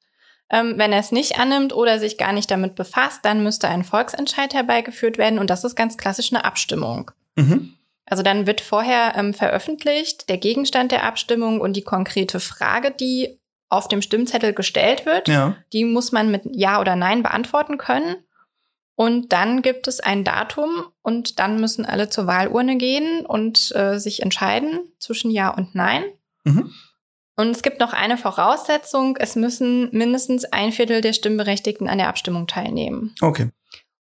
Ähm, 0.53 0.75
wenn 0.77 0.93
er 0.93 1.01
es 1.01 1.11
nicht 1.11 1.39
annimmt 1.39 1.73
oder 1.73 1.99
sich 1.99 2.19
gar 2.19 2.33
nicht 2.33 2.51
damit 2.51 2.75
befasst, 2.75 3.21
dann 3.25 3.43
müsste 3.43 3.69
ein 3.69 3.85
Volksentscheid 3.85 4.53
herbeigeführt 4.53 5.17
werden 5.19 5.39
und 5.39 5.49
das 5.49 5.65
ist 5.65 5.75
ganz 5.75 5.97
klassisch 5.97 6.33
eine 6.33 6.45
Abstimmung. 6.45 7.11
Mhm. 7.37 7.75
Also 8.05 8.23
dann 8.23 8.47
wird 8.47 8.61
vorher 8.61 9.15
ähm, 9.17 9.33
veröffentlicht 9.33 10.29
der 10.29 10.37
Gegenstand 10.37 10.93
der 10.93 11.05
Abstimmung 11.05 11.61
und 11.61 11.75
die 11.75 11.83
konkrete 11.83 12.41
Frage, 12.41 12.91
die 12.91 13.41
auf 13.71 13.89
dem 13.89 14.03
Stimmzettel 14.03 14.53
gestellt 14.53 15.07
wird. 15.07 15.29
Ja. 15.29 15.57
Die 15.73 15.85
muss 15.85 16.13
man 16.13 16.31
mit 16.31 16.43
Ja 16.53 16.79
oder 16.81 16.95
Nein 16.95 17.23
beantworten 17.23 17.79
können. 17.79 18.17
Und 18.95 19.33
dann 19.33 19.63
gibt 19.63 19.89
es 19.89 20.01
ein 20.01 20.25
Datum 20.25 20.69
und 21.01 21.39
dann 21.39 21.59
müssen 21.59 21.87
alle 21.87 22.11
zur 22.11 22.27
Wahlurne 22.27 22.77
gehen 22.77 23.25
und 23.25 23.75
äh, 23.75 23.99
sich 23.99 24.21
entscheiden 24.21 24.81
zwischen 24.99 25.31
Ja 25.31 25.49
und 25.49 25.75
Nein. 25.75 26.05
Mhm. 26.45 26.71
Und 27.37 27.49
es 27.49 27.63
gibt 27.63 27.81
noch 27.81 27.93
eine 27.93 28.19
Voraussetzung, 28.19 29.17
es 29.17 29.37
müssen 29.37 29.89
mindestens 29.91 30.45
ein 30.45 30.71
Viertel 30.73 31.01
der 31.01 31.13
Stimmberechtigten 31.15 31.89
an 31.89 31.99
der 31.99 32.09
Abstimmung 32.09 32.47
teilnehmen. 32.47 33.15
Okay. 33.21 33.51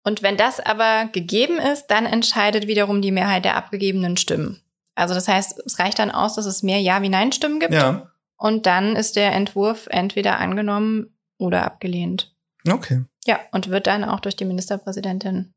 Und 0.02 0.22
wenn 0.22 0.36
das 0.36 0.58
aber 0.58 1.06
gegeben 1.12 1.58
ist, 1.58 1.86
dann 1.88 2.06
entscheidet 2.06 2.66
wiederum 2.66 3.02
die 3.02 3.12
Mehrheit 3.12 3.44
der 3.44 3.56
abgegebenen 3.56 4.16
Stimmen. 4.16 4.62
Also 4.94 5.14
das 5.14 5.28
heißt, 5.28 5.62
es 5.64 5.78
reicht 5.78 5.98
dann 5.98 6.10
aus, 6.10 6.34
dass 6.34 6.46
es 6.46 6.62
mehr 6.62 6.80
Ja 6.80 7.02
wie 7.02 7.08
Nein 7.08 7.32
Stimmen 7.32 7.60
gibt. 7.60 7.74
Ja. 7.74 8.10
Und 8.36 8.66
dann 8.66 8.96
ist 8.96 9.16
der 9.16 9.32
Entwurf 9.32 9.86
entweder 9.90 10.38
angenommen 10.38 11.14
oder 11.38 11.64
abgelehnt. 11.64 12.34
Okay. 12.68 13.04
Ja, 13.26 13.38
und 13.52 13.68
wird 13.68 13.86
dann 13.86 14.04
auch 14.04 14.20
durch 14.20 14.36
die 14.36 14.44
Ministerpräsidentin 14.44 15.52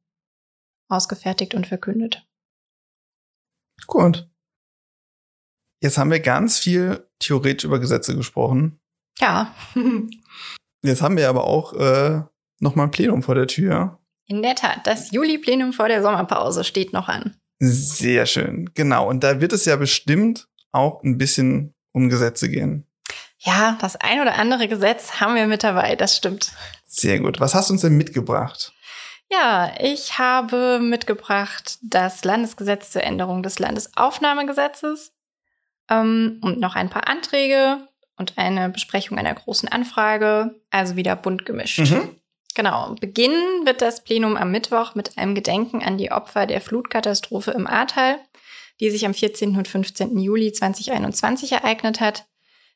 ausgefertigt 0.90 1.56
und 1.56 1.66
verkündet. 1.66 2.26
Gut. 3.88 4.30
Jetzt 5.84 5.98
haben 5.98 6.12
wir 6.12 6.22
ganz 6.22 6.60
viel 6.60 7.06
theoretisch 7.20 7.66
über 7.66 7.78
Gesetze 7.78 8.16
gesprochen. 8.16 8.80
Ja. 9.20 9.54
Jetzt 10.82 11.02
haben 11.02 11.18
wir 11.18 11.28
aber 11.28 11.44
auch 11.44 11.74
äh, 11.74 12.22
noch 12.62 12.76
mal 12.76 12.86
ein 12.86 12.92
Plenum 12.92 13.22
vor 13.22 13.36
der 13.36 13.48
Tür. 13.48 14.00
In 14.26 14.42
der 14.42 14.56
Tat, 14.56 14.88
das 14.88 15.12
Juli-Plenum 15.12 15.74
vor 15.74 15.90
der 15.90 16.02
Sommerpause 16.02 16.64
steht 16.64 16.94
noch 16.94 17.10
an. 17.10 17.36
Sehr 17.60 18.26
schön, 18.26 18.70
genau. 18.74 19.10
Und 19.10 19.26
da 19.26 19.42
wird 19.42 19.52
es 19.52 19.66
ja 19.66 19.76
bestimmt 19.76 20.48
auch 20.72 21.04
ein 21.04 21.18
bisschen 21.18 21.74
um 21.92 22.08
Gesetze 22.08 22.48
gehen. 22.48 22.88
Ja, 23.40 23.78
das 23.82 23.98
ein 23.98 24.22
oder 24.22 24.36
andere 24.36 24.70
Gesetz 24.70 25.20
haben 25.20 25.36
wir 25.36 25.48
mit 25.48 25.66
dabei, 25.66 25.98
das 25.98 26.16
stimmt. 26.16 26.54
Sehr 26.86 27.20
gut. 27.20 27.42
Was 27.42 27.54
hast 27.54 27.70
du 27.70 27.74
uns 27.74 27.82
denn 27.82 27.98
mitgebracht? 27.98 28.72
Ja, 29.30 29.74
ich 29.82 30.18
habe 30.18 30.80
mitgebracht 30.82 31.78
das 31.82 32.24
Landesgesetz 32.24 32.92
zur 32.92 33.04
Änderung 33.04 33.44
des 33.44 33.60
Landesaufnahmegesetzes 33.60 35.13
ähm, 36.02 36.40
und 36.42 36.60
noch 36.60 36.76
ein 36.76 36.90
paar 36.90 37.08
Anträge 37.08 37.88
und 38.18 38.38
eine 38.38 38.70
Besprechung 38.70 39.18
einer 39.18 39.34
großen 39.34 39.70
Anfrage, 39.70 40.60
also 40.70 40.96
wieder 40.96 41.16
bunt 41.16 41.46
gemischt. 41.46 41.80
Mhm. 41.80 42.10
Genau. 42.56 42.96
Beginnen 43.00 43.66
wird 43.66 43.82
das 43.82 44.04
Plenum 44.04 44.38
am 44.38 44.52
Mittwoch 44.52 44.96
mit 44.96 45.18
einem 45.18 45.34
Gedenken 45.34 45.84
an 45.84 45.98
die 45.98 46.12
Opfer 46.12 46.46
der 46.46 46.62
Flutkatastrophe 46.62 47.52
im 47.52 47.66
Ahrtal, 47.66 48.20
die 48.80 48.92
sich 48.92 49.06
am 49.06 49.14
14. 49.14 49.58
und 49.58 49.68
15. 49.68 50.18
Juli 50.18 50.52
2021 50.52 51.52
ereignet 51.52 52.00
hat. 52.00 52.26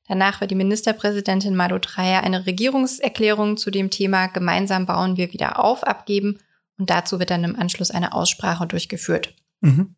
Danach 0.07 0.39
wird 0.41 0.51
die 0.51 0.55
Ministerpräsidentin 0.55 1.55
Malu 1.55 1.79
Dreyer 1.79 2.23
eine 2.23 2.45
Regierungserklärung 2.45 3.57
zu 3.57 3.71
dem 3.71 3.89
Thema 3.89 4.27
Gemeinsam 4.27 4.85
bauen 4.85 5.17
wir 5.17 5.33
wieder 5.33 5.63
auf 5.63 5.83
abgeben 5.83 6.39
und 6.77 6.89
dazu 6.89 7.19
wird 7.19 7.29
dann 7.29 7.43
im 7.43 7.55
Anschluss 7.59 7.91
eine 7.91 8.13
Aussprache 8.13 8.65
durchgeführt. 8.65 9.35
Mhm. 9.61 9.95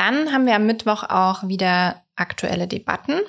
Dann 0.00 0.32
haben 0.32 0.46
wir 0.46 0.54
am 0.54 0.64
Mittwoch 0.64 1.02
auch 1.02 1.46
wieder 1.46 2.02
aktuelle 2.16 2.66
Debatten. 2.66 3.20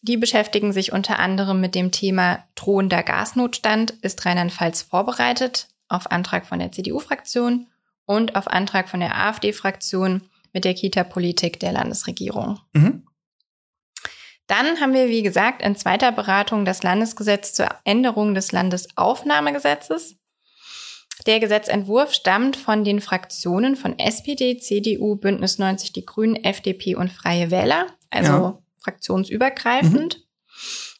Die 0.00 0.16
beschäftigen 0.16 0.72
sich 0.72 0.92
unter 0.92 1.18
anderem 1.18 1.60
mit 1.60 1.74
dem 1.74 1.90
Thema 1.90 2.44
drohender 2.54 3.02
Gasnotstand. 3.02 3.90
Ist 4.00 4.24
Rheinland-Pfalz 4.24 4.82
vorbereitet? 4.82 5.66
Auf 5.88 6.12
Antrag 6.12 6.46
von 6.46 6.60
der 6.60 6.70
CDU-Fraktion 6.70 7.66
und 8.04 8.36
auf 8.36 8.46
Antrag 8.46 8.88
von 8.88 9.00
der 9.00 9.16
AfD-Fraktion 9.16 10.22
mit 10.52 10.64
der 10.64 10.74
Kita-Politik 10.74 11.58
der 11.58 11.72
Landesregierung. 11.72 12.60
Mhm. 12.72 13.04
Dann 14.46 14.80
haben 14.80 14.94
wir, 14.94 15.08
wie 15.08 15.24
gesagt, 15.24 15.62
in 15.62 15.74
zweiter 15.74 16.12
Beratung 16.12 16.64
das 16.64 16.84
Landesgesetz 16.84 17.54
zur 17.54 17.70
Änderung 17.82 18.36
des 18.36 18.52
Landesaufnahmegesetzes. 18.52 20.14
Der 21.26 21.40
Gesetzentwurf 21.40 22.12
stammt 22.12 22.56
von 22.56 22.84
den 22.84 23.00
Fraktionen 23.00 23.76
von 23.76 23.98
SPD, 23.98 24.58
CDU, 24.58 25.16
Bündnis 25.16 25.58
90 25.58 25.92
Die 25.92 26.04
Grünen, 26.04 26.36
FDP 26.36 26.94
und 26.94 27.10
Freie 27.10 27.50
Wähler, 27.50 27.86
also 28.10 28.32
ja 28.32 28.58
fraktionsübergreifend. 28.86 30.18
Mhm. 30.18 30.22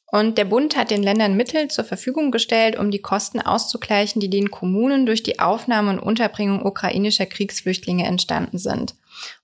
Und 0.08 0.38
der 0.38 0.44
Bund 0.44 0.76
hat 0.76 0.90
den 0.90 1.02
Ländern 1.02 1.36
Mittel 1.36 1.68
zur 1.68 1.84
Verfügung 1.84 2.30
gestellt, 2.30 2.78
um 2.78 2.90
die 2.90 3.00
Kosten 3.00 3.40
auszugleichen, 3.40 4.20
die 4.20 4.30
den 4.30 4.50
Kommunen 4.50 5.04
durch 5.04 5.22
die 5.22 5.40
Aufnahme 5.40 5.90
und 5.90 5.98
Unterbringung 5.98 6.64
ukrainischer 6.64 7.26
Kriegsflüchtlinge 7.26 8.06
entstanden 8.06 8.58
sind. 8.58 8.94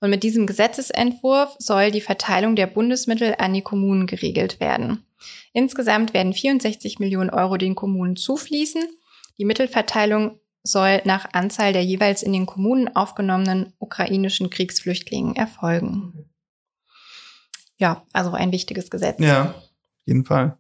Und 0.01 0.11
mit 0.11 0.23
diesem 0.23 0.47
Gesetzesentwurf 0.47 1.57
soll 1.59 1.91
die 1.91 2.01
Verteilung 2.01 2.55
der 2.55 2.69
Bundesmittel 2.69 3.35
an 3.39 3.55
die 3.55 3.63
Kommunen 3.63 4.07
geregelt 4.07 4.61
werden. 4.61 5.05
Insgesamt 5.53 6.15
werden 6.15 6.33
64 6.33 7.01
Millionen 7.01 7.31
Euro 7.31 7.57
den 7.57 7.75
Kommunen 7.75 8.17
zufließen. 8.17 8.83
Die 9.39 9.45
Mittelverteilung 9.45 10.39
soll 10.63 11.03
nach 11.05 11.33
Anzahl 11.33 11.73
der 11.73 11.85
jeweils 11.85 12.23
in 12.23 12.33
den 12.33 12.47
Kommunen 12.47 12.95
aufgenommenen 12.95 13.73
ukrainischen 13.79 14.51
Kriegsflüchtlingen 14.51 15.37
erfolgen. 15.37 16.31
Ja, 17.79 18.07
also 18.13 18.33
ein 18.33 18.53
wichtiges 18.53 18.91
Gesetz. 18.91 19.19
Ja, 19.19 19.51
auf 19.51 20.07
jeden 20.07 20.25
Fall. 20.25 20.57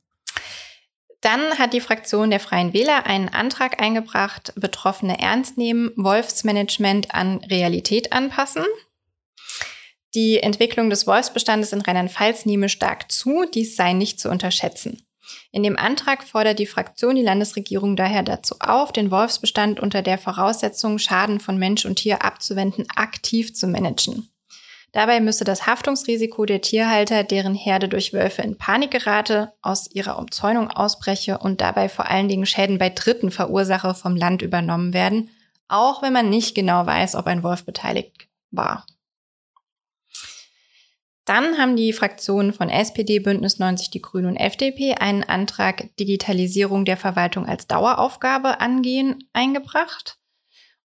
Dann 1.21 1.56
hat 1.56 1.73
die 1.73 1.80
Fraktion 1.80 2.30
der 2.30 2.40
Freien 2.40 2.73
Wähler 2.73 3.06
einen 3.06 3.28
Antrag 3.28 3.80
eingebracht, 3.80 4.52
Betroffene 4.56 5.21
ernst 5.21 5.56
nehmen, 5.56 5.92
Wolfsmanagement 5.97 7.14
an 7.14 7.38
Realität 7.38 8.12
anpassen. 8.12 8.64
Die 10.14 10.40
Entwicklung 10.40 10.90
des 10.90 11.06
Wolfsbestandes 11.06 11.73
in 11.73 11.80
Rheinland-Pfalz 11.80 12.44
nehme 12.44 12.68
stark 12.68 13.11
zu, 13.12 13.44
dies 13.44 13.76
sei 13.76 13.92
nicht 13.92 14.18
zu 14.18 14.30
unterschätzen. 14.30 15.06
In 15.50 15.62
dem 15.62 15.76
Antrag 15.76 16.24
fordert 16.24 16.58
die 16.58 16.66
Fraktion 16.66 17.16
die 17.16 17.22
Landesregierung 17.22 17.96
daher 17.96 18.22
dazu 18.22 18.56
auf, 18.60 18.92
den 18.92 19.10
Wolfsbestand 19.10 19.80
unter 19.80 20.02
der 20.02 20.18
Voraussetzung, 20.18 20.98
Schaden 20.98 21.40
von 21.40 21.58
Mensch 21.58 21.84
und 21.84 21.96
Tier 21.96 22.24
abzuwenden, 22.24 22.86
aktiv 22.94 23.54
zu 23.54 23.66
managen. 23.66 24.28
Dabei 24.92 25.20
müsse 25.20 25.44
das 25.44 25.66
Haftungsrisiko 25.66 26.44
der 26.44 26.60
Tierhalter, 26.60 27.24
deren 27.24 27.54
Herde 27.54 27.88
durch 27.88 28.12
Wölfe 28.12 28.42
in 28.42 28.58
Panik 28.58 28.90
gerate, 28.90 29.52
aus 29.62 29.90
ihrer 29.90 30.18
Umzäunung 30.18 30.70
ausbreche 30.70 31.38
und 31.38 31.62
dabei 31.62 31.88
vor 31.88 32.10
allen 32.10 32.28
Dingen 32.28 32.44
Schäden 32.44 32.76
bei 32.76 32.90
Dritten 32.90 33.30
verursache, 33.30 33.94
vom 33.94 34.16
Land 34.16 34.42
übernommen 34.42 34.92
werden, 34.92 35.30
auch 35.68 36.02
wenn 36.02 36.12
man 36.12 36.28
nicht 36.28 36.54
genau 36.54 36.84
weiß, 36.84 37.14
ob 37.14 37.26
ein 37.26 37.42
Wolf 37.42 37.64
beteiligt 37.64 38.28
war. 38.50 38.84
Dann 41.25 41.57
haben 41.57 41.76
die 41.76 41.93
Fraktionen 41.93 42.52
von 42.52 42.69
SPD, 42.69 43.21
Bündnis 43.21 43.59
90, 43.59 43.91
die 43.91 44.02
Grünen 44.02 44.31
und 44.31 44.37
FDP 44.37 44.95
einen 44.95 45.23
Antrag 45.23 45.97
Digitalisierung 45.97 46.85
der 46.85 46.97
Verwaltung 46.97 47.47
als 47.47 47.69
Daueraufgabe 47.69 48.61
angehen 48.61 49.29
eingebracht. 49.33 50.19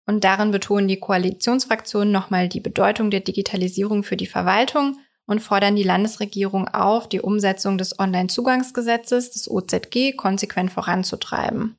Und 0.06 0.24
darin 0.24 0.50
betonen 0.50 0.88
die 0.88 0.98
Koalitionsfraktionen 0.98 2.12
nochmal 2.12 2.48
die 2.48 2.60
Bedeutung 2.60 3.10
der 3.10 3.20
Digitalisierung 3.20 4.02
für 4.02 4.16
die 4.16 4.26
Verwaltung 4.26 4.98
und 5.26 5.40
fordern 5.40 5.76
die 5.76 5.82
Landesregierung 5.82 6.68
auf, 6.68 7.08
die 7.08 7.20
Umsetzung 7.20 7.78
des 7.78 7.98
Onlinezugangsgesetzes, 7.98 9.30
des 9.30 9.50
OZG, 9.50 10.16
konsequent 10.16 10.70
voranzutreiben. 10.70 11.78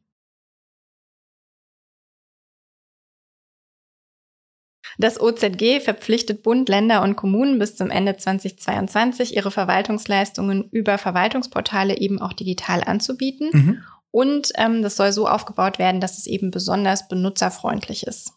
Das 4.98 5.20
OZG 5.20 5.82
verpflichtet 5.82 6.44
Bund, 6.44 6.70
Länder 6.70 7.02
und 7.02 7.16
Kommunen 7.16 7.60
bis 7.60 7.76
zum 7.76 7.90
Ende 7.90 8.16
2022 8.16 9.36
ihre 9.36 9.52
Verwaltungsleistungen 9.52 10.70
über 10.72 10.98
Verwaltungsportale 10.98 11.98
eben 11.98 12.22
auch 12.22 12.34
digital 12.34 12.84
anzubieten. 12.84 13.50
Mhm. 13.52 13.84
Und 14.12 14.54
ähm, 14.56 14.82
das 14.82 14.96
soll 14.96 15.12
so 15.12 15.28
aufgebaut 15.28 15.78
werden, 15.78 16.00
dass 16.00 16.18
es 16.18 16.28
eben 16.28 16.50
besonders 16.50 17.08
benutzerfreundlich 17.10 18.08
ist. 18.08 18.32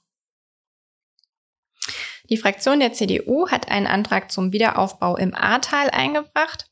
Die 2.31 2.37
Fraktion 2.37 2.81
der 2.81 2.93
CDU 2.93 3.49
hat 3.49 3.71
einen 3.71 3.87
Antrag 3.87 4.31
zum 4.31 4.53
Wiederaufbau 4.53 5.17
im 5.17 5.35
Ahrtal 5.35 5.91
eingebracht. 5.91 6.67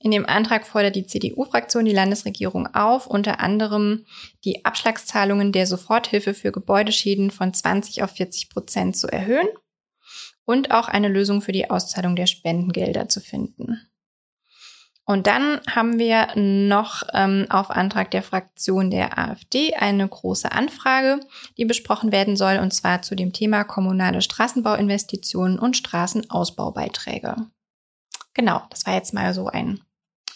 In 0.00 0.10
dem 0.10 0.26
Antrag 0.26 0.66
fordert 0.66 0.96
die 0.96 1.06
CDU-Fraktion 1.06 1.84
die 1.84 1.92
Landesregierung 1.92 2.74
auf, 2.74 3.06
unter 3.06 3.40
anderem 3.40 4.04
die 4.44 4.64
Abschlagszahlungen 4.64 5.52
der 5.52 5.66
Soforthilfe 5.66 6.34
für 6.34 6.52
Gebäudeschäden 6.52 7.30
von 7.30 7.54
20 7.54 8.02
auf 8.02 8.10
40 8.12 8.50
Prozent 8.50 8.96
zu 8.96 9.08
erhöhen 9.08 9.48
und 10.44 10.70
auch 10.70 10.88
eine 10.88 11.08
Lösung 11.08 11.40
für 11.40 11.52
die 11.52 11.70
Auszahlung 11.70 12.16
der 12.16 12.26
Spendengelder 12.26 13.08
zu 13.08 13.20
finden. 13.20 13.80
Und 15.06 15.26
dann 15.26 15.60
haben 15.68 15.98
wir 15.98 16.28
noch 16.34 17.02
ähm, 17.12 17.46
auf 17.50 17.70
Antrag 17.70 18.10
der 18.10 18.22
Fraktion 18.22 18.90
der 18.90 19.18
AfD 19.18 19.74
eine 19.74 20.08
große 20.08 20.50
Anfrage, 20.50 21.20
die 21.58 21.66
besprochen 21.66 22.10
werden 22.10 22.36
soll, 22.36 22.58
und 22.58 22.72
zwar 22.72 23.02
zu 23.02 23.14
dem 23.14 23.34
Thema 23.34 23.64
kommunale 23.64 24.22
Straßenbauinvestitionen 24.22 25.58
und 25.58 25.76
Straßenausbaubeiträge. 25.76 27.36
Genau, 28.34 28.62
das 28.70 28.84
war 28.86 28.94
jetzt 28.94 29.14
mal 29.14 29.32
so 29.32 29.46
ein 29.46 29.80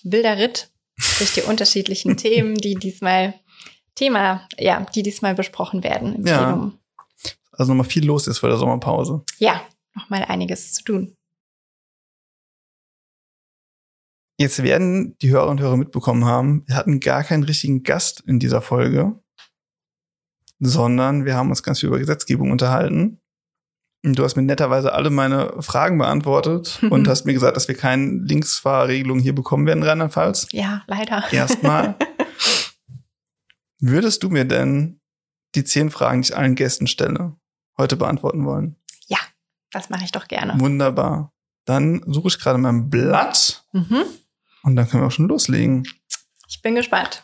wilder 0.03 0.39
Ritt 0.39 0.71
durch 1.19 1.35
die 1.35 1.43
unterschiedlichen 1.43 2.17
Themen, 2.17 2.55
die 2.55 2.75
diesmal 2.75 3.35
Thema, 3.95 4.47
ja, 4.57 4.87
die 4.95 5.03
diesmal 5.03 5.35
besprochen 5.35 5.83
werden 5.83 6.15
im 6.15 6.27
ja. 6.27 6.39
Plenum. 6.39 6.79
Also 7.51 7.73
nochmal 7.73 7.91
viel 7.91 8.07
los 8.07 8.29
ist 8.29 8.39
vor 8.39 8.49
der 8.49 8.59
Sommerpause. 8.59 9.25
Ja, 9.39 9.61
nochmal 9.95 10.25
einiges 10.25 10.73
zu 10.73 10.85
tun. 10.85 11.17
Jetzt 14.41 14.63
werden 14.63 15.17
die 15.19 15.31
Hörer 15.31 15.49
und 15.49 15.61
Hörer 15.61 15.77
mitbekommen 15.77 16.25
haben, 16.25 16.63
wir 16.69 16.77
hatten 16.77 17.01
gar 17.01 17.25
keinen 17.25 17.43
richtigen 17.43 17.83
Gast 17.83 18.21
in 18.21 18.39
dieser 18.39 18.63
Folge, 18.63 19.21
sondern 20.61 21.25
wir 21.25 21.35
haben 21.35 21.51
uns 21.51 21.65
ganz 21.65 21.81
viel 21.81 21.89
über 21.89 21.99
Gesetzgebung 21.99 22.53
unterhalten. 22.53 23.21
Du 24.15 24.25
hast 24.25 24.37
mir 24.37 24.43
netterweise 24.43 24.93
alle 24.93 25.11
meine 25.11 25.61
Fragen 25.61 25.99
beantwortet 25.99 26.81
und 26.91 27.09
hast 27.09 27.25
mir 27.25 27.35
gesagt, 27.35 27.57
dass 27.57 27.69
wir 27.69 27.77
keine 27.77 28.21
Linksfahrregelung 28.25 29.19
hier 29.19 29.35
bekommen 29.35 29.67
werden, 29.67 29.83
Rheinland-Pfalz. 29.83 30.49
Ja, 30.53 30.83
leider. 30.87 31.25
Erstmal. 31.33 31.97
Würdest 33.81 34.23
du 34.23 34.31
mir 34.31 34.45
denn 34.45 35.01
die 35.55 35.65
zehn 35.65 35.91
Fragen, 35.91 36.23
die 36.23 36.29
ich 36.29 36.37
allen 36.37 36.55
Gästen 36.55 36.87
stelle, 36.87 37.37
heute 37.77 37.97
beantworten 37.97 38.45
wollen? 38.45 38.77
Ja, 39.07 39.19
das 39.71 39.91
mache 39.91 40.05
ich 40.05 40.13
doch 40.13 40.27
gerne. 40.29 40.59
Wunderbar. 40.59 41.33
Dann 41.65 42.03
suche 42.07 42.29
ich 42.29 42.39
gerade 42.39 42.59
mein 42.59 42.91
Blatt. 42.91 43.65
Mhm. 43.73 44.05
Und 44.63 44.77
dann 44.77 44.89
können 44.89 45.03
wir 45.03 45.07
auch 45.07 45.13
schon 45.13 45.29
loslegen. 45.29 45.87
Ich 46.49 46.63
bin 46.63 46.75
gespannt. 46.75 47.23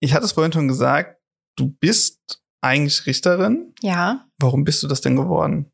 Ich 0.00 0.14
hatte 0.14 0.24
es 0.24 0.32
vorhin 0.32 0.52
schon 0.52 0.68
gesagt, 0.68 1.20
du 1.56 1.68
bist 1.68 2.42
eigentlich 2.60 3.06
Richterin. 3.06 3.74
Ja. 3.82 4.26
Warum 4.38 4.64
bist 4.64 4.82
du 4.82 4.88
das 4.88 5.00
denn 5.00 5.16
geworden? 5.16 5.70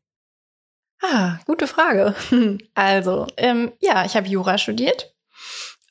Ah, 1.01 1.39
gute 1.45 1.67
Frage. 1.67 2.15
Also, 2.75 3.27
ähm, 3.37 3.71
ja, 3.79 4.05
ich 4.05 4.15
habe 4.15 4.27
Jura 4.27 4.57
studiert. 4.57 5.13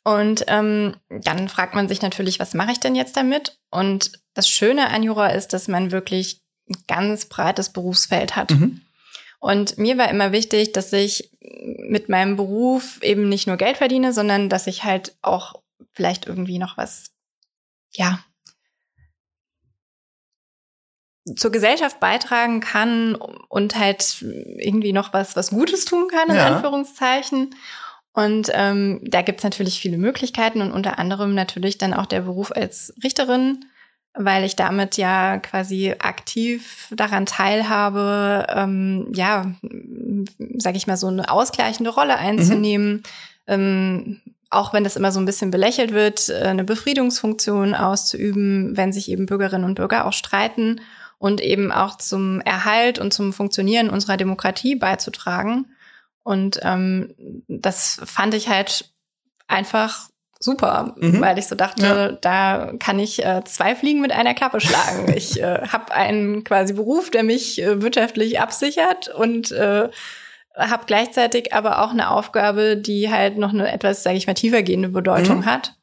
Und 0.03 0.44
ähm, 0.49 0.96
dann 1.09 1.49
fragt 1.49 1.75
man 1.75 1.88
sich 1.88 2.01
natürlich, 2.01 2.40
was 2.40 2.55
mache 2.55 2.73
ich 2.73 2.81
denn 2.81 2.94
jetzt 2.94 3.16
damit? 3.16 3.59
Und 3.70 4.12
das 4.35 4.49
Schöne 4.49 4.88
an 4.88 5.03
Jura 5.03 5.29
ist, 5.29 5.53
dass 5.53 5.68
man 5.68 5.90
wirklich 5.90 6.42
ein 6.68 6.77
ganz 6.88 7.27
breites 7.27 7.70
Berufsfeld 7.70 8.37
hat. 8.37 8.51
Mhm. 8.53 8.81
Und 9.40 9.79
mir 9.79 9.99
war 9.99 10.09
immer 10.11 10.33
wichtig, 10.33 10.73
dass 10.73 10.92
ich 10.92 11.31
mit 11.40 12.09
meinem 12.09 12.37
Beruf 12.37 13.03
eben 13.03 13.29
nicht 13.29 13.46
nur 13.46 13.57
Geld 13.57 13.79
verdiene, 13.79 14.12
sondern 14.12 14.49
dass 14.49 14.66
ich 14.66 14.85
halt 14.85 15.16
auch 15.23 15.62
vielleicht 15.92 16.27
irgendwie 16.27 16.59
noch 16.59 16.77
was, 16.77 17.11
ja, 17.92 18.20
zur 21.37 21.53
Gesellschaft 21.53 22.01
beitragen 22.01 22.61
kann 22.61 23.14
und 23.14 23.79
halt 23.79 24.25
irgendwie 24.59 24.93
noch 24.93 25.12
was, 25.12 25.37
was 25.37 25.51
Gutes 25.51 25.85
tun 25.85 26.09
kann, 26.09 26.31
in 26.31 26.37
ja. 26.37 26.47
Anführungszeichen. 26.47 27.55
Und 28.12 28.51
ähm, 28.53 29.01
da 29.05 29.23
gibt's 29.23 29.45
natürlich 29.45 29.81
viele 29.81 29.99
Möglichkeiten 29.99 30.61
und 30.61 30.73
unter 30.73 30.99
anderem 30.99 31.35
natürlich 31.35 31.79
dann 31.79 31.95
auch 31.95 32.07
der 32.07 32.23
Beruf 32.23 32.51
als 32.53 32.93
Richterin 33.03 33.64
weil 34.14 34.45
ich 34.45 34.57
damit 34.57 34.97
ja 34.97 35.38
quasi 35.38 35.95
aktiv 35.99 36.88
daran 36.90 37.27
teilhabe, 37.27 38.47
ähm, 38.49 39.11
ja, 39.14 39.55
sage 40.57 40.77
ich 40.77 40.87
mal, 40.87 40.97
so 40.97 41.07
eine 41.07 41.31
ausgleichende 41.31 41.90
Rolle 41.90 42.16
einzunehmen. 42.16 42.95
Mhm. 42.95 43.03
Ähm, 43.47 44.21
auch 44.51 44.73
wenn 44.73 44.83
das 44.83 44.97
immer 44.97 45.12
so 45.12 45.21
ein 45.21 45.27
bisschen 45.27 45.53
belächelt 45.53 45.93
wird, 45.93 46.29
äh, 46.29 46.43
eine 46.43 46.64
Befriedungsfunktion 46.64 47.75
auszuüben, 47.75 48.77
wenn 48.77 48.93
sich 48.93 49.11
eben 49.11 49.27
Bürgerinnen 49.27 49.64
und 49.64 49.77
Bürger 49.77 50.07
auch 50.07 50.12
streiten 50.12 50.81
und 51.20 51.42
eben 51.42 51.70
auch 51.70 51.98
zum 51.98 52.40
Erhalt 52.40 52.98
und 52.98 53.12
zum 53.12 53.35
Funktionieren 53.35 53.90
unserer 53.90 54.16
Demokratie 54.16 54.74
beizutragen. 54.74 55.66
Und 56.22 56.61
ähm, 56.62 57.14
das 57.46 58.00
fand 58.04 58.33
ich 58.33 58.48
halt 58.48 58.90
einfach 59.46 60.09
super, 60.38 60.94
mhm. 60.96 61.20
weil 61.20 61.38
ich 61.38 61.46
so 61.46 61.54
dachte, 61.54 61.85
ja. 61.85 62.12
da 62.12 62.72
kann 62.78 62.98
ich 62.98 63.22
äh, 63.22 63.44
zwei 63.44 63.76
Fliegen 63.76 64.00
mit 64.00 64.12
einer 64.12 64.33
Klappe 64.33 64.62
schlagen. 64.62 65.12
ich 65.14 65.38
äh, 65.42 65.68
habe 65.68 65.92
einen 65.92 66.42
quasi 66.42 66.72
Beruf, 66.72 67.11
der 67.11 67.22
mich 67.22 67.61
äh, 67.61 67.83
wirtschaftlich 67.83 68.40
absichert 68.40 69.09
und 69.09 69.52
äh, 69.52 69.90
habe 70.56 70.85
gleichzeitig 70.87 71.52
aber 71.52 71.83
auch 71.83 71.90
eine 71.90 72.11
Aufgabe, 72.11 72.78
die 72.78 73.11
halt 73.11 73.37
noch 73.37 73.52
eine 73.52 73.70
etwas, 73.70 74.02
sage 74.02 74.16
ich 74.16 74.26
mal, 74.26 74.33
tiefergehende 74.33 74.88
Bedeutung 74.88 75.40
mhm. 75.40 75.46
hat. 75.46 75.74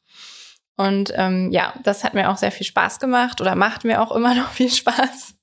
Und 0.78 1.12
ähm, 1.16 1.50
ja, 1.50 1.74
das 1.82 2.04
hat 2.04 2.14
mir 2.14 2.30
auch 2.30 2.36
sehr 2.36 2.52
viel 2.52 2.64
Spaß 2.64 3.00
gemacht 3.00 3.40
oder 3.40 3.56
macht 3.56 3.84
mir 3.84 4.00
auch 4.00 4.14
immer 4.14 4.34
noch 4.36 4.50
viel 4.50 4.70
Spaß. 4.70 5.34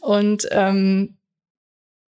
Und 0.00 0.48
ähm, 0.50 1.16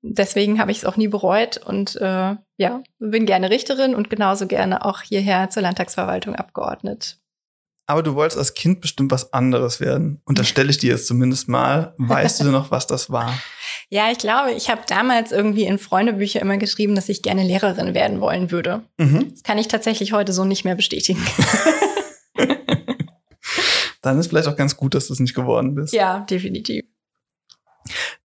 deswegen 0.02 0.60
habe 0.60 0.72
ich 0.72 0.78
es 0.78 0.84
auch 0.84 0.96
nie 0.96 1.08
bereut 1.08 1.58
und 1.58 1.94
äh, 1.96 2.34
ja, 2.56 2.82
bin 2.98 3.24
gerne 3.24 3.50
Richterin 3.50 3.94
und 3.94 4.10
genauso 4.10 4.48
gerne 4.48 4.84
auch 4.84 5.02
hierher 5.02 5.48
zur 5.48 5.62
Landtagsverwaltung 5.62 6.34
abgeordnet. 6.34 7.18
Aber 7.88 8.02
du 8.02 8.16
wolltest 8.16 8.36
als 8.36 8.54
Kind 8.54 8.80
bestimmt 8.80 9.12
was 9.12 9.32
anderes 9.32 9.78
werden. 9.78 10.20
Und 10.24 10.40
das 10.40 10.48
stelle 10.48 10.70
ich 10.70 10.78
dir 10.78 10.90
jetzt 10.90 11.06
zumindest 11.06 11.48
mal. 11.48 11.94
Weißt 11.98 12.40
du 12.40 12.46
noch, 12.46 12.72
was 12.72 12.86
das 12.86 13.10
war? 13.10 13.32
Ja, 13.88 14.10
ich 14.10 14.18
glaube, 14.18 14.50
ich 14.50 14.68
habe 14.68 14.80
damals 14.88 15.30
irgendwie 15.30 15.64
in 15.64 15.78
Freundebücher 15.78 16.40
immer 16.40 16.56
geschrieben, 16.56 16.96
dass 16.96 17.08
ich 17.08 17.22
gerne 17.22 17.44
Lehrerin 17.44 17.94
werden 17.94 18.20
wollen 18.20 18.50
würde. 18.50 18.82
Mhm. 18.98 19.30
Das 19.30 19.44
kann 19.44 19.58
ich 19.58 19.68
tatsächlich 19.68 20.12
heute 20.12 20.32
so 20.32 20.44
nicht 20.44 20.64
mehr 20.64 20.74
bestätigen. 20.74 21.24
Dann 24.06 24.18
ist 24.20 24.28
vielleicht 24.28 24.46
auch 24.46 24.54
ganz 24.54 24.76
gut, 24.76 24.94
dass 24.94 25.08
du 25.08 25.14
es 25.14 25.18
nicht 25.18 25.34
geworden 25.34 25.74
bist. 25.74 25.92
Ja, 25.92 26.20
definitiv. 26.20 26.84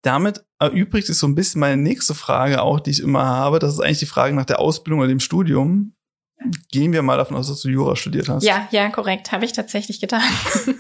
Damit 0.01 0.43
erübrigt 0.57 1.05
sich 1.05 1.19
so 1.19 1.27
ein 1.27 1.35
bisschen 1.35 1.61
meine 1.61 1.79
nächste 1.79 2.15
Frage 2.15 2.63
auch, 2.63 2.79
die 2.79 2.89
ich 2.89 2.99
immer 2.99 3.23
habe. 3.23 3.59
Das 3.59 3.73
ist 3.73 3.79
eigentlich 3.79 3.99
die 3.99 4.07
Frage 4.07 4.33
nach 4.33 4.45
der 4.45 4.59
Ausbildung 4.59 5.01
oder 5.01 5.09
dem 5.09 5.19
Studium. 5.19 5.93
Gehen 6.71 6.93
wir 6.93 7.03
mal 7.03 7.17
davon 7.17 7.37
aus, 7.37 7.49
dass 7.49 7.61
du 7.61 7.69
Jura 7.69 7.95
studiert 7.95 8.27
hast. 8.27 8.43
Ja, 8.43 8.67
ja, 8.71 8.89
korrekt. 8.89 9.31
Habe 9.31 9.45
ich 9.45 9.51
tatsächlich 9.53 9.99
getan. 9.99 10.23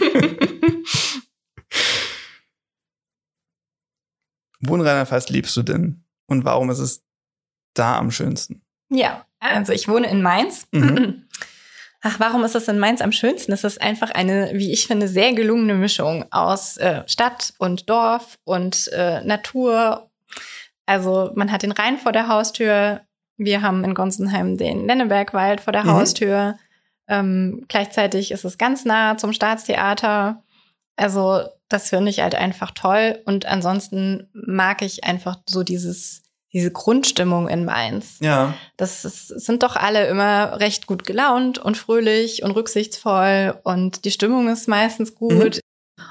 Wo 4.59 4.73
in 4.73 4.81
Rheinland-Pfalz 4.81 5.29
lebst 5.29 5.55
du 5.57 5.61
denn? 5.61 6.05
Und 6.25 6.43
warum 6.43 6.71
ist 6.71 6.79
es 6.79 7.05
da 7.75 7.99
am 7.99 8.09
schönsten? 8.09 8.63
Ja, 8.89 9.27
also 9.39 9.73
ich 9.73 9.87
wohne 9.87 10.09
in 10.09 10.23
Mainz. 10.23 10.67
Mhm. 10.71 11.25
Ach, 12.01 12.19
warum 12.19 12.43
ist 12.43 12.55
es 12.55 12.67
in 12.67 12.79
Mainz 12.79 13.01
am 13.01 13.11
schönsten? 13.11 13.51
Es 13.51 13.63
ist 13.63 13.81
einfach 13.81 14.11
eine, 14.11 14.51
wie 14.53 14.71
ich 14.71 14.87
finde, 14.87 15.07
sehr 15.07 15.33
gelungene 15.33 15.73
Mischung 15.73 16.25
aus 16.31 16.77
äh, 16.77 17.03
Stadt 17.07 17.53
und 17.57 17.89
Dorf 17.89 18.37
und 18.43 18.87
äh, 18.93 19.21
Natur. 19.21 20.09
Also 20.85 21.31
man 21.35 21.51
hat 21.51 21.63
den 21.63 21.71
Rhein 21.71 21.97
vor 21.97 22.11
der 22.11 22.27
Haustür. 22.27 23.01
Wir 23.35 23.61
haben 23.61 23.83
in 23.83 23.95
Gonsenheim 23.95 24.57
den 24.57 24.85
Lennebergwald 24.85 25.61
vor 25.61 25.73
der 25.73 25.85
mhm. 25.85 25.91
Haustür. 25.91 26.57
Ähm, 27.07 27.65
gleichzeitig 27.67 28.31
ist 28.31 28.45
es 28.45 28.57
ganz 28.57 28.85
nah 28.85 29.17
zum 29.17 29.33
Staatstheater. 29.33 30.43
Also 30.95 31.43
das 31.67 31.89
finde 31.89 32.11
ich 32.11 32.21
halt 32.21 32.35
einfach 32.35 32.71
toll. 32.71 33.19
Und 33.25 33.45
ansonsten 33.47 34.29
mag 34.33 34.81
ich 34.81 35.03
einfach 35.03 35.37
so 35.47 35.63
dieses 35.63 36.23
diese 36.57 36.71
Grundstimmung 36.71 37.47
in 37.47 37.65
Mainz. 37.65 38.17
Ja. 38.19 38.55
Das 38.77 39.05
ist, 39.05 39.27
sind 39.27 39.61
doch 39.61 39.75
alle 39.75 40.07
immer 40.07 40.59
recht 40.59 40.87
gut 40.87 41.05
gelaunt 41.05 41.59
und 41.59 41.77
fröhlich 41.77 42.41
und 42.41 42.49
rücksichtsvoll 42.49 43.59
und 43.63 44.05
die 44.05 44.11
Stimmung 44.11 44.49
ist 44.49 44.67
meistens 44.67 45.13
gut. 45.13 45.57
Mhm. 45.57 45.61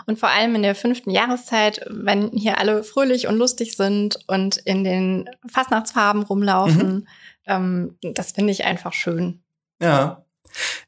Und 0.06 0.20
vor 0.20 0.28
allem 0.28 0.54
in 0.54 0.62
der 0.62 0.76
fünften 0.76 1.10
Jahreszeit, 1.10 1.84
wenn 1.90 2.30
hier 2.30 2.58
alle 2.58 2.84
fröhlich 2.84 3.26
und 3.26 3.36
lustig 3.36 3.76
sind 3.76 4.20
und 4.28 4.58
in 4.58 4.84
den 4.84 5.28
Fastnachtsfarben 5.50 6.22
rumlaufen, 6.22 6.94
mhm. 6.94 7.06
ähm, 7.46 7.98
das 8.14 8.30
finde 8.30 8.52
ich 8.52 8.64
einfach 8.64 8.92
schön. 8.92 9.42
Ja. 9.82 10.24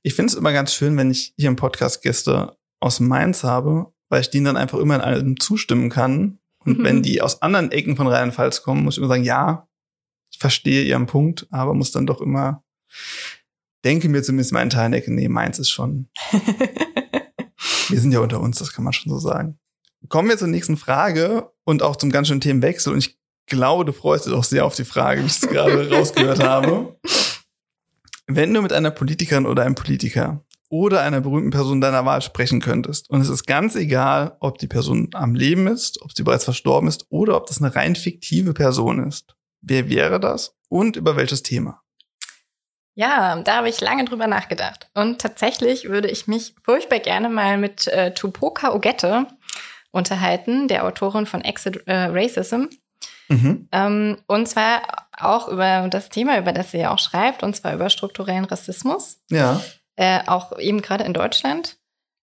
Ich 0.03 0.15
finde 0.15 0.31
es 0.31 0.39
immer 0.39 0.53
ganz 0.53 0.73
schön, 0.73 0.97
wenn 0.97 1.11
ich 1.11 1.35
hier 1.37 1.49
im 1.49 1.57
Podcast 1.57 2.03
Gäste 2.03 2.57
aus 2.79 3.01
Mainz 3.01 3.43
habe, 3.43 3.93
weil 4.09 4.21
ich 4.21 4.31
denen 4.31 4.45
dann 4.45 4.57
einfach 4.57 4.79
immer 4.79 4.95
in 4.95 5.01
allem 5.01 5.41
zustimmen 5.41 5.91
kann 5.91 6.39
und 6.69 6.79
mhm. 6.79 6.85
wenn 6.85 7.03
die 7.03 7.23
aus 7.23 7.41
anderen 7.41 7.73
Ecken 7.73 7.97
von 7.97 8.07
Rheinland-Pfalz 8.07 8.63
kommen, 8.63 8.85
muss 8.85 8.95
ich 8.95 8.99
immer 8.99 9.09
sagen, 9.09 9.25
ja, 9.25 9.67
ich 10.31 10.39
verstehe 10.39 10.85
ihren 10.85 11.07
Punkt, 11.07 11.47
aber 11.51 11.73
muss 11.75 11.93
dann 11.93 12.07
doch 12.07 12.21
immer, 12.21 12.63
denke 13.85 14.09
mir 14.09 14.23
zumindest 14.23 14.53
meinen 14.53 14.71
Teil 14.71 14.91
denken, 14.91 15.15
nee, 15.15 15.29
meins 15.29 15.59
ist 15.59 15.71
schon. 15.71 16.09
wir 17.89 18.01
sind 18.01 18.13
ja 18.13 18.21
unter 18.21 18.41
uns, 18.41 18.59
das 18.59 18.73
kann 18.73 18.85
man 18.85 18.93
schon 18.93 19.11
so 19.11 19.19
sagen. 19.19 19.59
Kommen 20.09 20.29
wir 20.29 20.37
zur 20.39 20.49
nächsten 20.49 20.77
Frage 20.77 21.51
und 21.65 21.83
auch 21.83 21.97
zum 21.97 22.11
ganz 22.11 22.29
schönen 22.29 22.41
Themenwechsel. 22.41 22.93
Und 22.93 22.99
ich 22.99 23.19
glaube, 23.47 23.85
du 23.85 23.93
freust 23.93 24.27
dich 24.27 24.33
auch 24.35 24.45
sehr 24.45 24.65
auf 24.65 24.77
die 24.77 24.85
Frage, 24.85 25.23
wie 25.23 25.27
ich 25.27 25.33
es 25.33 25.49
gerade 25.49 25.91
rausgehört 25.91 26.43
habe. 26.43 26.99
Wenn 28.27 28.53
du 28.53 28.61
mit 28.61 28.75
einer 28.75 28.91
Politikerin 28.91 29.47
oder 29.47 29.65
einem 29.65 29.75
Politiker 29.75 30.45
oder 30.71 31.03
einer 31.03 31.21
berühmten 31.21 31.51
Person 31.51 31.81
deiner 31.81 32.05
Wahl 32.05 32.23
sprechen 32.23 32.61
könntest. 32.61 33.09
Und 33.11 33.21
es 33.21 33.29
ist 33.29 33.47
ganz 33.47 33.75
egal, 33.75 34.37
ob 34.41 34.59
die 34.59 34.67
Person 34.67 35.09
am 35.15 35.35
Leben 35.35 35.67
ist, 35.67 36.03
ob 36.03 36.13
sie 36.15 36.23
bereits 36.23 36.45
verstorben 36.45 36.89
ist 36.89 37.07
oder 37.11 37.37
ob 37.37 37.47
das 37.47 37.63
eine 37.63 37.75
rein 37.75 37.97
fiktive 37.97 38.53
Person 38.53 39.07
ist. 39.07 39.35
Wer 39.61 39.89
wäre 39.89 40.21
das 40.21 40.55
und 40.69 40.97
über 40.97 41.17
welches 41.17 41.43
Thema? 41.43 41.83
Ja, 42.95 43.41
da 43.43 43.57
habe 43.57 43.69
ich 43.69 43.81
lange 43.81 44.05
drüber 44.05 44.27
nachgedacht. 44.27 44.91
Und 44.95 45.21
tatsächlich 45.21 45.89
würde 45.89 46.09
ich 46.09 46.27
mich 46.27 46.55
furchtbar 46.65 46.99
gerne 46.99 47.29
mal 47.29 47.57
mit 47.57 47.87
äh, 47.87 48.13
Tupoka 48.13 48.75
Ogette 48.75 49.27
unterhalten, 49.93 50.69
der 50.69 50.85
Autorin 50.85 51.25
von 51.25 51.41
Exit 51.43 51.87
äh, 51.87 52.07
Racism. 52.07 52.65
Mhm. 53.29 53.69
Ähm, 53.71 54.19
und 54.27 54.49
zwar 54.49 54.83
auch 55.17 55.49
über 55.49 55.89
das 55.89 56.09
Thema, 56.09 56.39
über 56.39 56.53
das 56.53 56.73
sie 56.73 56.79
ja 56.79 56.93
auch 56.93 56.99
schreibt, 56.99 57.43
und 57.43 57.55
zwar 57.55 57.75
über 57.75 57.89
strukturellen 57.89 58.45
Rassismus. 58.45 59.21
Ja 59.31 59.61
äh, 59.99 60.21
auch 60.27 60.57
eben 60.61 60.81
gerade 60.81 61.03
in 61.03 61.13
Deutschland, 61.13 61.77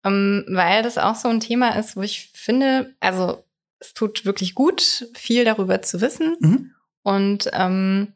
ähm, 0.04 0.44
weil 0.48 0.82
das 0.82 0.98
auch 0.98 1.14
so 1.14 1.28
ein 1.28 1.38
Thema 1.38 1.76
ist, 1.78 1.96
wo 1.96 2.02
ich 2.02 2.30
finde, 2.34 2.96
also 2.98 3.44
es 3.78 3.94
tut 3.94 4.24
wirklich 4.24 4.56
gut, 4.56 5.06
viel 5.14 5.44
darüber 5.44 5.80
zu 5.80 6.00
wissen 6.00 6.36
mhm. 6.40 6.74
und 7.02 7.48
ähm, 7.52 8.12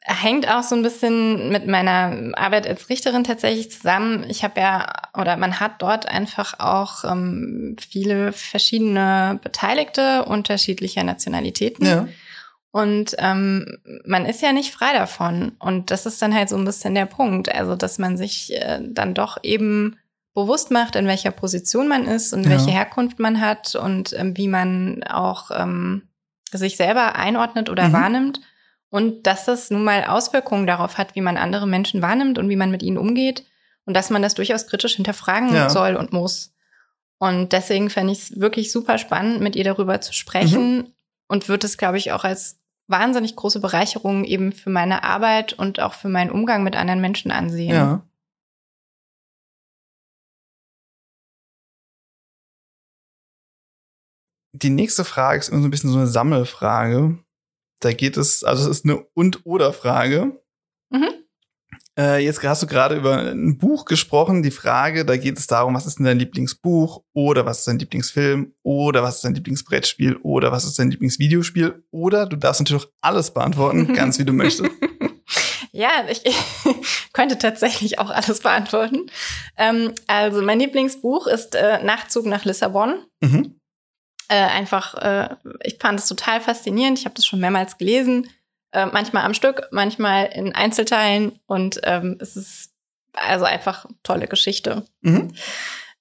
hängt 0.00 0.48
auch 0.48 0.62
so 0.62 0.76
ein 0.76 0.82
bisschen 0.82 1.50
mit 1.50 1.66
meiner 1.66 2.36
Arbeit 2.38 2.68
als 2.68 2.88
Richterin 2.88 3.24
tatsächlich 3.24 3.72
zusammen. 3.72 4.24
Ich 4.30 4.44
habe 4.44 4.60
ja, 4.60 4.92
oder 5.14 5.36
man 5.36 5.58
hat 5.58 5.82
dort 5.82 6.06
einfach 6.06 6.60
auch 6.60 7.04
ähm, 7.04 7.76
viele 7.80 8.32
verschiedene 8.32 9.40
Beteiligte 9.42 10.24
unterschiedlicher 10.24 11.02
Nationalitäten. 11.02 11.84
Ja. 11.84 12.08
Und 12.76 13.16
ähm, 13.16 13.78
man 14.04 14.26
ist 14.26 14.42
ja 14.42 14.52
nicht 14.52 14.70
frei 14.70 14.92
davon. 14.92 15.52
Und 15.58 15.90
das 15.90 16.04
ist 16.04 16.20
dann 16.20 16.34
halt 16.34 16.50
so 16.50 16.56
ein 16.56 16.64
bisschen 16.66 16.94
der 16.94 17.06
Punkt. 17.06 17.50
Also, 17.50 17.74
dass 17.74 17.96
man 17.96 18.18
sich 18.18 18.54
äh, 18.54 18.80
dann 18.82 19.14
doch 19.14 19.38
eben 19.42 19.96
bewusst 20.34 20.70
macht, 20.70 20.94
in 20.94 21.06
welcher 21.06 21.30
Position 21.30 21.88
man 21.88 22.04
ist 22.04 22.34
und 22.34 22.44
ja. 22.44 22.50
welche 22.50 22.70
Herkunft 22.70 23.18
man 23.18 23.40
hat 23.40 23.76
und 23.76 24.12
ähm, 24.18 24.36
wie 24.36 24.48
man 24.48 25.02
auch 25.04 25.50
ähm, 25.54 26.02
sich 26.52 26.76
selber 26.76 27.16
einordnet 27.16 27.70
oder 27.70 27.88
mhm. 27.88 27.92
wahrnimmt. 27.94 28.40
Und 28.90 29.26
dass 29.26 29.46
das 29.46 29.70
nun 29.70 29.82
mal 29.82 30.04
Auswirkungen 30.04 30.66
darauf 30.66 30.98
hat, 30.98 31.14
wie 31.14 31.22
man 31.22 31.38
andere 31.38 31.66
Menschen 31.66 32.02
wahrnimmt 32.02 32.36
und 32.36 32.50
wie 32.50 32.56
man 32.56 32.70
mit 32.70 32.82
ihnen 32.82 32.98
umgeht. 32.98 33.46
Und 33.86 33.94
dass 33.94 34.10
man 34.10 34.20
das 34.20 34.34
durchaus 34.34 34.66
kritisch 34.66 34.96
hinterfragen 34.96 35.54
ja. 35.54 35.70
soll 35.70 35.96
und 35.96 36.12
muss. 36.12 36.52
Und 37.16 37.54
deswegen 37.54 37.88
fände 37.88 38.12
ich 38.12 38.18
es 38.18 38.38
wirklich 38.38 38.70
super 38.70 38.98
spannend, 38.98 39.40
mit 39.40 39.56
ihr 39.56 39.64
darüber 39.64 40.02
zu 40.02 40.12
sprechen. 40.12 40.76
Mhm. 40.76 40.92
Und 41.26 41.48
würde 41.48 41.66
es, 41.66 41.78
glaube 41.78 41.96
ich, 41.96 42.12
auch 42.12 42.22
als 42.22 42.58
wahnsinnig 42.88 43.36
große 43.36 43.60
Bereicherung 43.60 44.24
eben 44.24 44.52
für 44.52 44.70
meine 44.70 45.02
Arbeit 45.02 45.52
und 45.52 45.80
auch 45.80 45.94
für 45.94 46.08
meinen 46.08 46.30
Umgang 46.30 46.62
mit 46.62 46.76
anderen 46.76 47.00
Menschen 47.00 47.30
ansehen. 47.30 47.74
Ja. 47.74 48.06
Die 54.52 54.70
nächste 54.70 55.04
Frage 55.04 55.38
ist 55.38 55.48
immer 55.48 55.60
so 55.60 55.68
ein 55.68 55.70
bisschen 55.70 55.90
so 55.90 55.98
eine 55.98 56.06
Sammelfrage. 56.06 57.18
Da 57.80 57.92
geht 57.92 58.16
es, 58.16 58.42
also 58.42 58.70
es 58.70 58.78
ist 58.78 58.84
eine 58.84 58.98
Und-Oder-Frage. 59.14 60.42
Mhm. 60.90 61.25
Äh, 61.98 62.22
jetzt 62.24 62.42
hast 62.42 62.62
du 62.62 62.66
gerade 62.66 62.94
über 62.96 63.16
ein 63.16 63.56
Buch 63.56 63.86
gesprochen. 63.86 64.42
Die 64.42 64.50
Frage, 64.50 65.06
da 65.06 65.16
geht 65.16 65.38
es 65.38 65.46
darum, 65.46 65.74
was 65.74 65.86
ist 65.86 65.98
denn 65.98 66.04
dein 66.04 66.18
Lieblingsbuch 66.18 67.02
oder 67.14 67.46
was 67.46 67.60
ist 67.60 67.68
dein 67.68 67.78
Lieblingsfilm 67.78 68.52
oder 68.62 69.02
was 69.02 69.16
ist 69.16 69.24
dein 69.24 69.34
Lieblingsbrettspiel 69.34 70.16
oder 70.16 70.52
was 70.52 70.64
ist 70.64 70.78
dein 70.78 70.90
Lieblingsvideospiel 70.90 71.84
oder 71.90 72.26
du 72.26 72.36
darfst 72.36 72.60
natürlich 72.60 72.84
auch 72.84 72.90
alles 73.00 73.32
beantworten, 73.32 73.92
ganz 73.94 74.18
wie 74.18 74.24
du 74.24 74.34
möchtest. 74.34 74.70
Ja, 75.72 76.06
ich, 76.08 76.24
ich 76.24 76.36
könnte 77.12 77.38
tatsächlich 77.38 77.98
auch 77.98 78.10
alles 78.10 78.40
beantworten. 78.40 79.10
Ähm, 79.56 79.92
also 80.06 80.42
mein 80.42 80.58
Lieblingsbuch 80.58 81.26
ist 81.26 81.54
äh, 81.54 81.82
Nachtzug 81.82 82.26
nach 82.26 82.44
Lissabon. 82.44 83.04
Mhm. 83.20 83.60
Äh, 84.28 84.36
einfach, 84.36 84.94
äh, 84.94 85.36
ich 85.62 85.76
fand 85.78 86.00
es 86.00 86.08
total 86.08 86.40
faszinierend. 86.40 86.98
Ich 86.98 87.04
habe 87.04 87.14
das 87.14 87.26
schon 87.26 87.40
mehrmals 87.40 87.76
gelesen. 87.78 88.28
Äh, 88.76 88.84
manchmal 88.92 89.24
am 89.24 89.32
Stück, 89.32 89.68
manchmal 89.70 90.26
in 90.34 90.54
Einzelteilen 90.54 91.40
und 91.46 91.80
ähm, 91.84 92.18
es 92.20 92.36
ist 92.36 92.74
also 93.14 93.46
einfach 93.46 93.86
tolle 94.02 94.26
Geschichte. 94.26 94.84
Mhm. 95.00 95.32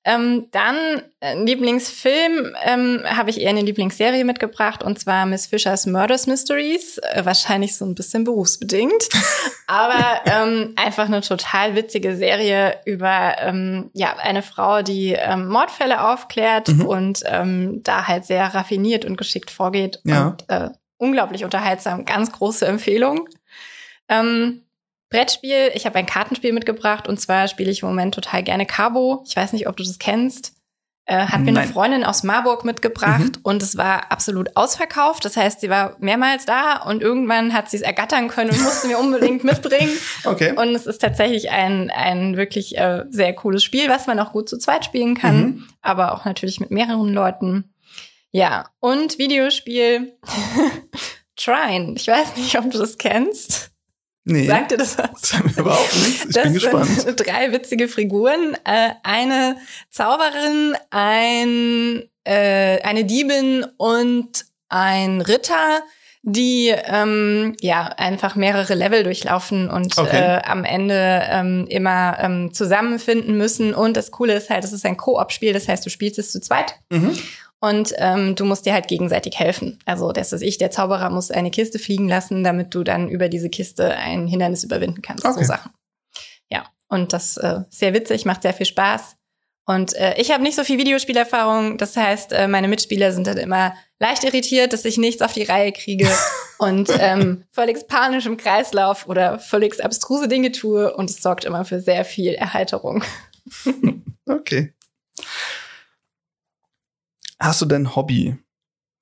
Ähm, 0.04 0.48
dann 0.52 0.76
äh, 1.22 1.42
Lieblingsfilm 1.42 2.54
ähm, 2.66 3.02
habe 3.06 3.30
ich 3.30 3.40
eher 3.40 3.52
eine 3.52 3.62
Lieblingsserie 3.62 4.26
mitgebracht 4.26 4.84
und 4.84 5.00
zwar 5.00 5.26
Miss 5.26 5.48
Fishers 5.48 5.86
Murders 5.86 6.28
Mysteries. 6.28 6.98
Äh, 6.98 7.24
wahrscheinlich 7.24 7.78
so 7.78 7.86
ein 7.86 7.96
bisschen 7.96 8.26
berufsbedingt, 8.26 9.08
aber 9.68 10.20
ähm, 10.26 10.74
einfach 10.76 11.06
eine 11.06 11.22
total 11.22 11.76
witzige 11.76 12.18
Serie 12.18 12.76
über 12.84 13.38
ähm, 13.40 13.90
ja 13.94 14.18
eine 14.18 14.42
Frau, 14.42 14.82
die 14.82 15.14
ähm, 15.14 15.48
Mordfälle 15.48 16.06
aufklärt 16.06 16.68
mhm. 16.68 16.86
und 16.86 17.24
ähm, 17.26 17.84
da 17.84 18.06
halt 18.06 18.26
sehr 18.26 18.54
raffiniert 18.54 19.06
und 19.06 19.16
geschickt 19.16 19.50
vorgeht 19.50 20.02
ja. 20.04 20.28
und 20.28 20.50
äh, 20.50 20.72
unglaublich 21.06 21.44
unterhaltsam. 21.44 22.06
Ganz 22.06 22.32
große 22.32 22.66
Empfehlung. 22.66 23.30
Ähm, 24.10 24.62
Brettspiel, 25.10 25.72
ich 25.74 25.86
habe 25.86 25.98
ein 25.98 26.06
Kartenspiel 26.06 26.52
mitgebracht 26.52 27.08
und 27.08 27.20
zwar 27.20 27.48
spiele 27.48 27.72
ich 27.72 27.84
im 27.84 27.88
Moment 27.88 28.16
total 28.16 28.44
gerne 28.44 28.66
Cabo. 28.66 29.24
Ich 29.26 29.36
weiß 29.36 29.54
nicht, 29.54 29.68
ob 29.68 29.78
du 29.78 29.84
das 29.84 30.00
kennst. 30.00 30.56
Äh, 31.08 31.28
hat 31.28 31.42
mir 31.42 31.52
Nein. 31.52 31.58
eine 31.58 31.72
Freundin 31.72 32.04
aus 32.04 32.24
Marburg 32.24 32.66
mitgebracht 32.66 33.20
mhm. 33.20 33.42
und 33.44 33.62
es 33.62 33.78
war 33.78 34.12
absolut 34.12 34.58
ausverkauft. 34.58 35.24
Das 35.24 35.38
heißt, 35.38 35.62
sie 35.62 35.70
war 35.70 35.96
mehrmals 36.00 36.48
da 36.48 36.78
und 36.78 37.04
irgendwann 37.04 37.54
hat 37.54 37.70
sie 37.70 37.78
es 37.78 37.84
ergattern 37.84 38.28
können 38.28 38.50
und 38.50 38.64
musste 38.64 38.88
mir 38.88 38.98
unbedingt 38.98 39.44
mitbringen. 39.44 39.96
Okay. 40.24 40.54
Und 40.58 40.70
es 40.70 40.88
ist 40.88 40.98
tatsächlich 40.98 41.52
ein, 41.52 41.92
ein 41.92 42.38
wirklich 42.38 42.76
äh, 42.80 43.04
sehr 43.12 43.34
cooles 43.34 43.64
Spiel, 43.64 43.88
was 43.88 44.08
man 44.08 44.20
auch 44.20 44.32
gut 44.32 44.50
zu 44.50 44.58
zweit 44.58 44.84
spielen 44.84 45.14
kann, 45.14 45.38
mhm. 45.38 45.68
aber 45.84 46.12
auch 46.12 46.26
natürlich 46.26 46.60
mit 46.60 46.72
mehreren 46.72 47.14
Leuten. 47.14 47.75
Ja, 48.36 48.70
und 48.82 49.18
Videospiel 49.18 50.18
Trine. 51.38 51.94
Ich 51.96 52.08
weiß 52.08 52.36
nicht, 52.36 52.58
ob 52.60 52.70
du 52.70 52.78
das 52.78 52.98
kennst. 52.98 53.72
Nee. 54.26 54.46
Sagt 54.48 54.72
ihr 54.74 54.78
das 54.78 54.98
was? 54.98 55.34
Wir 55.54 55.60
überhaupt 55.60 55.96
nichts. 55.96 56.26
Ich 56.26 56.34
das 56.34 56.44
bin 56.44 56.54
gespannt. 56.56 56.88
sind 57.02 57.20
drei 57.26 57.52
witzige 57.54 57.88
Figuren. 57.88 58.58
Äh, 58.66 58.90
eine 59.04 59.56
Zauberin, 59.90 60.76
ein, 60.90 62.04
äh, 62.26 62.82
eine 62.82 63.06
Diebin 63.06 63.66
und 63.78 64.46
ein 64.68 65.22
Ritter, 65.22 65.82
die 66.24 66.74
ähm, 66.76 67.56
ja 67.62 67.84
einfach 67.98 68.36
mehrere 68.36 68.74
Level 68.74 69.04
durchlaufen 69.04 69.70
und 69.70 69.96
Okay. 69.98 70.18
äh, 70.18 70.42
am 70.44 70.64
Ende 70.66 71.22
ähm, 71.30 71.68
immer 71.70 72.18
ähm, 72.20 72.52
zusammenfinden 72.52 73.38
müssen. 73.38 73.76
Und 73.76 73.96
das 73.96 74.10
Coole 74.12 74.34
ist 74.34 74.50
halt, 74.50 74.64
es 74.64 74.74
ist 74.74 74.86
ein 74.86 74.98
Koop-Spiel, 74.98 75.54
das 75.54 75.68
heißt, 75.68 75.86
du 75.86 75.90
spielst 75.92 76.18
es 76.20 76.32
zu 76.32 76.42
zweit 76.42 76.76
Mhm. 76.90 77.16
Und 77.66 77.96
ähm, 77.98 78.36
du 78.36 78.46
musst 78.46 78.68
dir 78.68 78.74
halt 78.74 78.88
gegenseitig 78.88 79.40
helfen. 79.40 79.80
Also, 79.86 80.12
das 80.12 80.32
ist 80.34 80.44
ich, 80.44 80.60
der 80.60 80.70
Zauberer, 80.70 81.10
muss 81.10 81.32
eine 81.32 81.50
Kiste 81.50 81.80
fliegen 81.80 82.08
lassen, 82.08 82.44
damit 82.44 82.76
du 82.76 82.84
dann 82.84 83.10
über 83.10 83.28
diese 83.28 83.50
Kiste 83.50 83.96
ein 83.98 84.28
Hindernis 84.28 84.64
überwinden 84.64 85.02
kannst. 85.02 85.26
Okay. 85.26 85.40
So 85.40 85.46
Sachen. 85.46 85.72
Ja, 86.48 86.68
und 86.90 87.12
das 87.12 87.38
äh, 87.38 87.62
ist 87.68 87.80
sehr 87.80 87.96
witzig, 87.96 88.24
macht 88.26 88.44
sehr 88.44 88.54
viel 88.54 88.68
Spaß. 88.68 89.16
Und 89.66 89.96
äh, 89.96 90.14
ich 90.22 90.32
habe 90.32 90.44
nicht 90.44 90.56
so 90.56 90.64
viel 90.64 90.78
Videospielerfahrung. 90.78 91.80
Das 91.80 91.98
heißt, 91.98 92.34
äh, 92.34 92.48
meine 92.48 92.68
Mitspieler 92.68 93.12
sind 93.12 93.26
dann 93.26 93.38
immer 93.38 93.74
leicht 93.98 94.24
irritiert, 94.24 94.72
dass 94.72 94.86
ich 94.86 95.00
nichts 95.00 95.24
auf 95.24 95.34
die 95.34 95.42
Reihe 95.42 95.72
kriege 95.72 96.08
und 96.60 96.92
ähm, 97.00 97.46
völlig 97.50 97.88
panisch 97.88 98.28
im 98.28 98.38
Kreislauf 98.38 99.08
oder 99.08 99.40
völlig 99.40 99.84
abstruse 99.84 100.28
Dinge 100.28 100.52
tue. 100.52 100.96
Und 100.96 101.10
es 101.10 101.20
sorgt 101.20 101.46
immer 101.46 101.66
für 101.66 101.82
sehr 101.82 102.06
viel 102.06 102.34
Erheiterung. 102.34 103.04
Okay. 104.28 104.74
Hast 107.40 107.62
du 107.62 107.66
denn 107.66 107.84
ein 107.84 107.96
Hobby, 107.96 108.38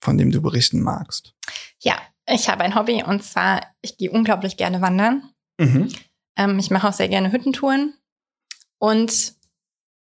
von 0.01 0.17
dem 0.17 0.31
du 0.31 0.41
berichten 0.41 0.81
magst? 0.81 1.33
Ja, 1.79 1.95
ich 2.27 2.49
habe 2.49 2.63
ein 2.63 2.75
Hobby 2.75 3.03
und 3.03 3.23
zwar, 3.23 3.61
ich 3.81 3.97
gehe 3.97 4.11
unglaublich 4.11 4.57
gerne 4.57 4.81
wandern. 4.81 5.29
Mhm. 5.59 5.89
Ähm, 6.37 6.59
ich 6.59 6.71
mache 6.71 6.87
auch 6.87 6.93
sehr 6.93 7.09
gerne 7.09 7.31
Hüttentouren. 7.31 7.93
Und 8.79 9.35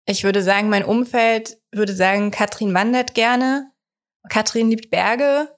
ich 0.06 0.24
würde 0.24 0.42
sagen, 0.42 0.68
mein 0.68 0.84
Umfeld 0.84 1.58
würde 1.70 1.94
sagen, 1.94 2.30
Katrin 2.30 2.74
wandert 2.74 3.14
gerne. 3.14 3.70
Katrin 4.28 4.70
liebt 4.70 4.90
Berge 4.90 5.48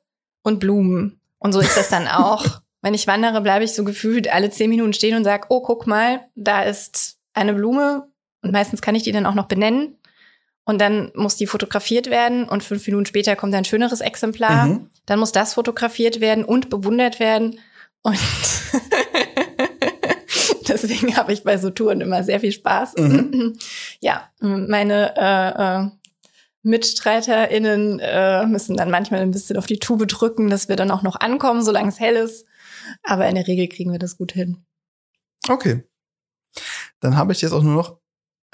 und 0.42 0.60
Blumen. 0.60 1.20
Und 1.38 1.52
so 1.52 1.60
ist 1.60 1.76
das 1.76 1.88
dann 1.88 2.08
auch. 2.08 2.60
Wenn 2.82 2.94
ich 2.94 3.06
wandere, 3.06 3.40
bleibe 3.40 3.64
ich 3.64 3.74
so 3.74 3.84
gefühlt 3.84 4.30
alle 4.30 4.50
zehn 4.50 4.68
Minuten 4.68 4.92
stehen 4.92 5.16
und 5.16 5.24
sage, 5.24 5.46
oh, 5.48 5.62
guck 5.62 5.86
mal, 5.86 6.28
da 6.34 6.62
ist 6.62 7.18
eine 7.32 7.54
Blume. 7.54 8.10
Und 8.42 8.52
meistens 8.52 8.82
kann 8.82 8.94
ich 8.94 9.02
die 9.02 9.12
dann 9.12 9.24
auch 9.24 9.34
noch 9.34 9.48
benennen. 9.48 9.96
Und 10.64 10.80
dann 10.80 11.12
muss 11.14 11.36
die 11.36 11.46
fotografiert 11.46 12.08
werden 12.08 12.48
und 12.48 12.64
fünf 12.64 12.86
Minuten 12.86 13.06
später 13.06 13.36
kommt 13.36 13.54
ein 13.54 13.66
schöneres 13.66 14.00
Exemplar. 14.00 14.66
Mhm. 14.66 14.90
Dann 15.06 15.18
muss 15.18 15.32
das 15.32 15.54
fotografiert 15.54 16.20
werden 16.20 16.44
und 16.44 16.70
bewundert 16.70 17.20
werden. 17.20 17.58
Und 18.02 18.18
deswegen 20.68 21.16
habe 21.16 21.32
ich 21.32 21.44
bei 21.44 21.58
so 21.58 21.70
Touren 21.70 22.00
immer 22.00 22.24
sehr 22.24 22.40
viel 22.40 22.52
Spaß. 22.52 22.94
Mhm. 22.96 23.54
Ja, 24.00 24.28
meine 24.40 25.14
äh, 25.16 25.84
äh, 25.84 25.88
MitstreiterInnen 26.62 28.00
äh, 28.00 28.46
müssen 28.46 28.76
dann 28.76 28.90
manchmal 28.90 29.20
ein 29.20 29.30
bisschen 29.30 29.56
auf 29.56 29.66
die 29.66 29.78
Tube 29.78 30.06
drücken, 30.06 30.50
dass 30.50 30.68
wir 30.68 30.76
dann 30.76 30.90
auch 30.90 31.02
noch 31.02 31.20
ankommen, 31.20 31.62
solange 31.62 31.88
es 31.88 32.00
hell 32.00 32.16
ist. 32.16 32.46
Aber 33.02 33.28
in 33.28 33.34
der 33.34 33.46
Regel 33.46 33.68
kriegen 33.68 33.92
wir 33.92 33.98
das 33.98 34.16
gut 34.16 34.32
hin. 34.32 34.64
Okay. 35.48 35.84
Dann 37.00 37.16
habe 37.16 37.32
ich 37.32 37.42
jetzt 37.42 37.52
auch 37.52 37.62
nur 37.62 37.74
noch 37.74 37.98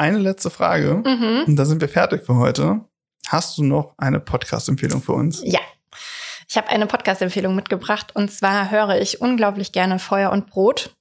eine 0.00 0.18
letzte 0.18 0.50
Frage. 0.50 1.02
Mhm. 1.04 1.44
Und 1.46 1.56
dann 1.56 1.66
sind 1.66 1.80
wir 1.80 1.88
fertig 1.88 2.24
für 2.24 2.36
heute. 2.36 2.80
Hast 3.28 3.58
du 3.58 3.62
noch 3.62 3.94
eine 3.98 4.18
Podcast-Empfehlung 4.18 5.02
für 5.02 5.12
uns? 5.12 5.42
Ja. 5.44 5.60
Ich 6.48 6.56
habe 6.56 6.68
eine 6.68 6.86
Podcast-Empfehlung 6.86 7.54
mitgebracht 7.54 8.16
und 8.16 8.32
zwar 8.32 8.70
höre 8.70 9.00
ich 9.00 9.20
unglaublich 9.20 9.70
gerne 9.70 10.00
Feuer 10.00 10.32
und 10.32 10.48
Brot. 10.48 10.96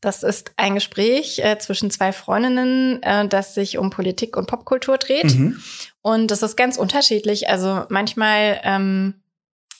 Das 0.00 0.22
ist 0.22 0.52
ein 0.56 0.74
Gespräch 0.74 1.40
äh, 1.40 1.58
zwischen 1.58 1.90
zwei 1.90 2.12
Freundinnen, 2.12 3.02
äh, 3.02 3.26
das 3.26 3.54
sich 3.54 3.78
um 3.78 3.90
Politik 3.90 4.36
und 4.36 4.46
Popkultur 4.46 4.98
dreht. 4.98 5.34
Mhm. 5.34 5.60
Und 6.02 6.30
das 6.30 6.42
ist 6.42 6.56
ganz 6.56 6.76
unterschiedlich. 6.76 7.48
Also 7.48 7.84
manchmal, 7.88 8.60
ähm, 8.62 9.14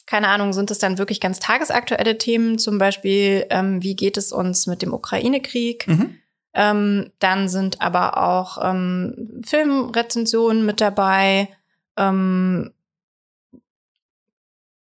keine 0.07 0.29
Ahnung, 0.29 0.55
sind 0.55 0.71
es 0.71 0.79
dann 0.79 0.99
wirklich 0.99 1.21
ganz 1.21 1.38
tagesaktuelle 1.38 2.19
Themen, 2.19 2.59
zum 2.59 2.79
Beispiel, 2.79 3.47
ähm, 3.51 3.83
wie 3.83 3.95
geht 3.95 4.16
es 4.16 4.33
uns 4.33 4.66
mit 4.66 4.83
dem 4.83 4.95
Ukraine-Krieg? 4.95 5.87
Mhm. 5.87 6.16
Ähm, 6.59 7.12
dann 7.19 7.49
sind 7.51 7.83
aber 7.83 8.16
auch 8.16 8.57
ähm, 8.62 9.42
Filmrezensionen 9.45 10.64
mit 10.64 10.81
dabei. 10.81 11.51
Ähm, 11.99 12.73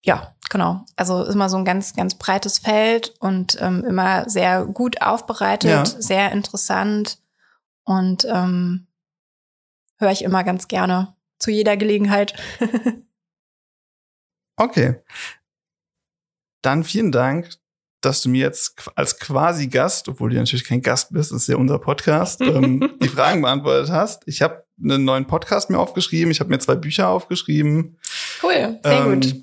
ja, 0.04 0.36
genau. 0.52 0.86
Also 0.96 1.26
immer 1.26 1.50
so 1.50 1.58
ein 1.58 1.66
ganz, 1.66 1.96
ganz 1.96 2.14
breites 2.16 2.60
Feld 2.60 3.16
und 3.20 3.58
ähm, 3.60 3.84
immer 3.84 4.30
sehr 4.30 4.66
gut 4.66 5.02
aufbereitet, 5.02 5.72
Ja. 5.72 5.84
sehr 5.86 6.32
interessant 6.32 7.18
und 7.84 8.26
ähm, 8.26 8.86
höre 9.98 10.12
ich 10.12 10.24
immer 10.24 10.44
ganz 10.44 10.68
gerne 10.68 11.16
zu 11.40 11.52
jeder 11.52 11.76
Gelegenheit. 11.76 12.34
Okay. 14.60 14.96
Dann 16.64 16.84
vielen 16.84 17.12
Dank, 17.12 17.50
dass 18.08 18.22
du 18.22 18.30
mir 18.30 18.42
jetzt 18.42 18.76
als 18.96 19.20
quasi 19.20 19.68
Gast, 19.68 20.08
obwohl 20.08 20.30
du 20.30 20.38
natürlich 20.38 20.66
kein 20.66 20.82
Gast 20.82 21.12
bist, 21.12 21.32
das 21.32 21.42
ist 21.44 21.48
ja 21.50 21.58
unser 21.58 21.78
Podcast, 21.78 22.42
ähm, 22.42 22.90
die 23.02 23.10
Fragen 23.10 23.42
beantwortet 23.42 23.92
hast. 23.92 24.24
Ich 24.26 24.42
habe 24.42 24.66
einen 24.82 25.04
neuen 25.06 25.28
Podcast 25.28 25.70
mir 25.70 25.78
aufgeschrieben. 25.78 26.32
Ich 26.32 26.40
habe 26.40 26.50
mir 26.50 26.60
zwei 26.60 26.76
Bücher 26.76 27.10
aufgeschrieben. 27.10 27.98
Cool, 28.42 28.80
sehr 28.84 29.06
Ähm, 29.06 29.22
gut. 29.22 29.36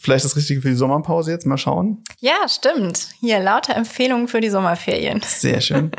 Vielleicht 0.00 0.24
das 0.24 0.36
Richtige 0.36 0.60
für 0.60 0.68
die 0.68 0.74
Sommerpause 0.76 1.30
jetzt. 1.32 1.46
Mal 1.46 1.58
schauen. 1.58 2.04
Ja, 2.20 2.46
stimmt. 2.48 3.08
Hier 3.20 3.40
lauter 3.40 3.74
Empfehlungen 3.74 4.28
für 4.28 4.40
die 4.40 4.50
Sommerferien. 4.50 5.20
Sehr 5.24 5.60
schön. 5.60 5.90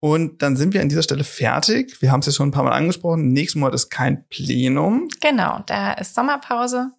Und 0.00 0.42
dann 0.42 0.56
sind 0.56 0.74
wir 0.74 0.82
an 0.82 0.88
dieser 0.90 1.02
Stelle 1.02 1.24
fertig. 1.24 2.02
Wir 2.02 2.12
haben 2.12 2.20
es 2.20 2.26
ja 2.26 2.32
schon 2.32 2.48
ein 2.48 2.52
paar 2.52 2.64
Mal 2.64 2.72
angesprochen. 2.72 3.32
Nächsten 3.32 3.60
Monat 3.60 3.74
ist 3.74 3.88
kein 3.90 4.26
Plenum. 4.28 5.08
Genau, 5.22 5.62
da 5.66 5.92
ist 5.94 6.14
Sommerpause. 6.14 6.90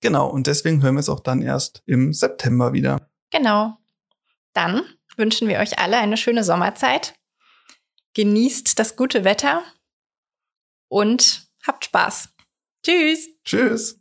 Genau. 0.00 0.28
Und 0.28 0.46
deswegen 0.46 0.82
hören 0.82 0.94
wir 0.94 1.00
es 1.00 1.08
auch 1.08 1.20
dann 1.20 1.42
erst 1.42 1.82
im 1.86 2.12
September 2.12 2.72
wieder. 2.72 3.08
Genau. 3.30 3.78
Dann 4.52 4.82
wünschen 5.16 5.48
wir 5.48 5.58
euch 5.58 5.78
alle 5.78 5.98
eine 5.98 6.16
schöne 6.16 6.44
Sommerzeit. 6.44 7.14
Genießt 8.14 8.78
das 8.78 8.96
gute 8.96 9.24
Wetter 9.24 9.62
und 10.88 11.48
habt 11.66 11.84
Spaß. 11.84 12.30
Tschüss. 12.82 13.28
Tschüss. 13.44 14.00